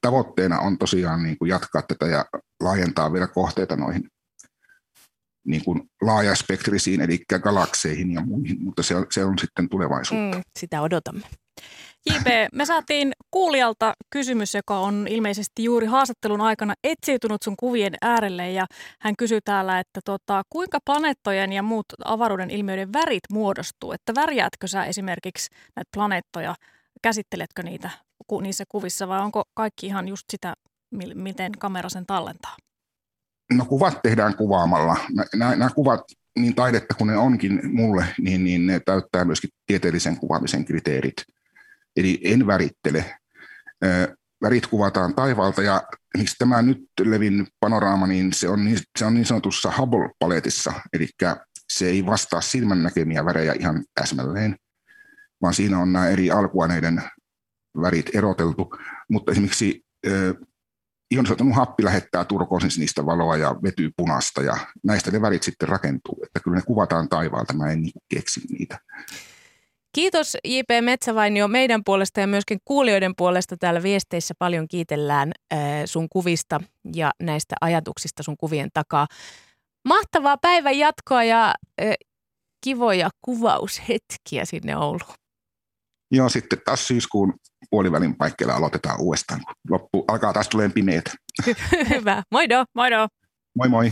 tavoitteena 0.00 0.58
on 0.58 0.78
tosiaan 0.78 1.22
niin 1.22 1.38
kuin 1.38 1.48
jatkaa 1.48 1.82
tätä 1.82 2.06
ja 2.06 2.24
laajentaa 2.62 3.12
vielä 3.12 3.26
kohteita 3.26 3.76
noihin 3.76 4.08
niin 5.46 5.64
kuin 5.64 5.82
laajaspektrisiin, 6.02 7.00
eli 7.00 7.18
galakseihin 7.42 8.12
ja 8.12 8.20
muihin, 8.20 8.64
mutta 8.64 8.82
se 8.82 8.96
on, 8.96 9.06
se 9.10 9.24
on 9.24 9.38
sitten 9.38 9.68
tulevaisuutta. 9.68 10.36
Mm, 10.36 10.42
sitä 10.58 10.82
odotamme. 10.82 11.26
JP, 12.06 12.26
me 12.52 12.66
saatiin 12.66 13.12
kuulijalta 13.30 13.94
kysymys, 14.10 14.54
joka 14.54 14.78
on 14.78 15.06
ilmeisesti 15.10 15.64
juuri 15.64 15.86
haastattelun 15.86 16.40
aikana 16.40 16.74
etsiytynyt 16.84 17.42
sun 17.42 17.56
kuvien 17.56 17.92
äärelle 18.02 18.50
ja 18.50 18.66
hän 19.00 19.16
kysyy 19.16 19.40
täällä, 19.44 19.78
että 19.78 20.00
tota, 20.04 20.42
kuinka 20.50 20.78
planeettojen 20.84 21.52
ja 21.52 21.62
muut 21.62 21.86
avaruuden 22.04 22.50
ilmiöiden 22.50 22.92
värit 22.92 23.22
muodostuu? 23.32 23.92
Että 23.92 24.14
värjäätkö 24.14 24.66
sä 24.66 24.84
esimerkiksi 24.84 25.48
näitä 25.76 25.88
planeettoja, 25.96 26.54
käsitteletkö 27.02 27.62
niitä 27.62 27.90
niissä 28.42 28.64
kuvissa 28.68 29.08
vai 29.08 29.20
onko 29.20 29.42
kaikki 29.54 29.86
ihan 29.86 30.08
just 30.08 30.24
sitä, 30.30 30.54
miten 31.14 31.52
kamera 31.58 31.88
sen 31.88 32.06
tallentaa? 32.06 32.56
No 33.52 33.64
kuvat 33.64 34.02
tehdään 34.02 34.36
kuvaamalla. 34.36 34.96
Nämä, 35.34 35.56
nämä 35.56 35.70
kuvat, 35.70 36.00
niin 36.38 36.54
taidetta 36.54 36.94
kuin 36.94 37.08
ne 37.08 37.16
onkin 37.16 37.60
mulle, 37.72 38.06
niin, 38.20 38.44
niin 38.44 38.66
ne 38.66 38.80
täyttää 38.80 39.24
myöskin 39.24 39.50
tieteellisen 39.66 40.16
kuvaamisen 40.16 40.64
kriteerit– 40.64 41.14
eli 41.96 42.20
en 42.24 42.46
värittele. 42.46 43.18
Värit 44.42 44.66
kuvataan 44.66 45.14
taivaalta 45.14 45.62
ja 45.62 45.82
miksi 46.18 46.36
tämä 46.38 46.62
nyt 46.62 46.78
levinnyt 47.00 47.48
panoraama, 47.60 48.06
niin 48.06 48.32
se 48.32 48.48
on 48.48 48.64
niin, 48.64 48.78
se 48.98 49.04
on 49.04 49.14
niin 49.14 49.26
sanotussa 49.26 49.72
Hubble-paletissa, 49.78 50.72
eli 50.92 51.08
se 51.72 51.86
ei 51.86 52.06
vastaa 52.06 52.40
silmän 52.40 52.82
näkemiä 52.82 53.24
värejä 53.24 53.54
ihan 53.58 53.84
täsmälleen, 53.94 54.56
vaan 55.42 55.54
siinä 55.54 55.78
on 55.78 55.92
nämä 55.92 56.08
eri 56.08 56.30
alkuaineiden 56.30 57.02
värit 57.82 58.10
eroteltu, 58.14 58.76
mutta 59.08 59.32
esimerkiksi 59.32 59.84
ionisoitunut 61.14 61.56
happi 61.56 61.84
lähettää 61.84 62.24
turkoosin 62.24 62.70
sinistä 62.70 63.06
valoa 63.06 63.36
ja 63.36 63.56
vetyy 63.62 63.90
punasta 63.96 64.42
ja 64.42 64.56
näistä 64.84 65.10
ne 65.10 65.22
värit 65.22 65.42
sitten 65.42 65.68
rakentuu, 65.68 66.20
että 66.22 66.40
kyllä 66.40 66.56
ne 66.56 66.62
kuvataan 66.66 67.08
taivaalta, 67.08 67.52
mä 67.52 67.70
en 67.70 67.82
keksi 68.08 68.40
niitä. 68.50 68.78
Kiitos 69.92 70.36
J.P. 70.44 70.68
Metsävainio 70.80 71.48
meidän 71.48 71.84
puolesta 71.84 72.20
ja 72.20 72.26
myöskin 72.26 72.58
kuulijoiden 72.64 73.12
puolesta. 73.16 73.56
Täällä 73.56 73.82
viesteissä 73.82 74.34
paljon 74.38 74.68
kiitellään 74.68 75.32
sun 75.84 76.08
kuvista 76.08 76.60
ja 76.94 77.10
näistä 77.22 77.56
ajatuksista 77.60 78.22
sun 78.22 78.36
kuvien 78.36 78.68
takaa. 78.74 79.06
Mahtavaa 79.88 80.36
päivän 80.38 80.78
jatkoa 80.78 81.24
ja 81.24 81.54
kivoja 82.64 83.10
kuvaushetkiä 83.20 84.44
sinne 84.44 84.76
Ouluun. 84.76 85.14
Joo, 86.10 86.28
sitten 86.28 86.60
taas 86.64 86.88
syyskuun 86.88 87.34
puolivälin 87.70 88.16
paikkeilla 88.16 88.54
aloitetaan 88.54 89.00
uudestaan, 89.00 89.40
kun 89.44 89.54
loppu 89.70 90.04
alkaa 90.08 90.32
taas 90.32 90.48
tulee 90.48 90.68
pimeät. 90.68 91.04
Hyvä. 91.90 92.22
Moido. 92.30 92.64
Moido. 92.74 93.08
Moi 93.56 93.68
moi. 93.68 93.88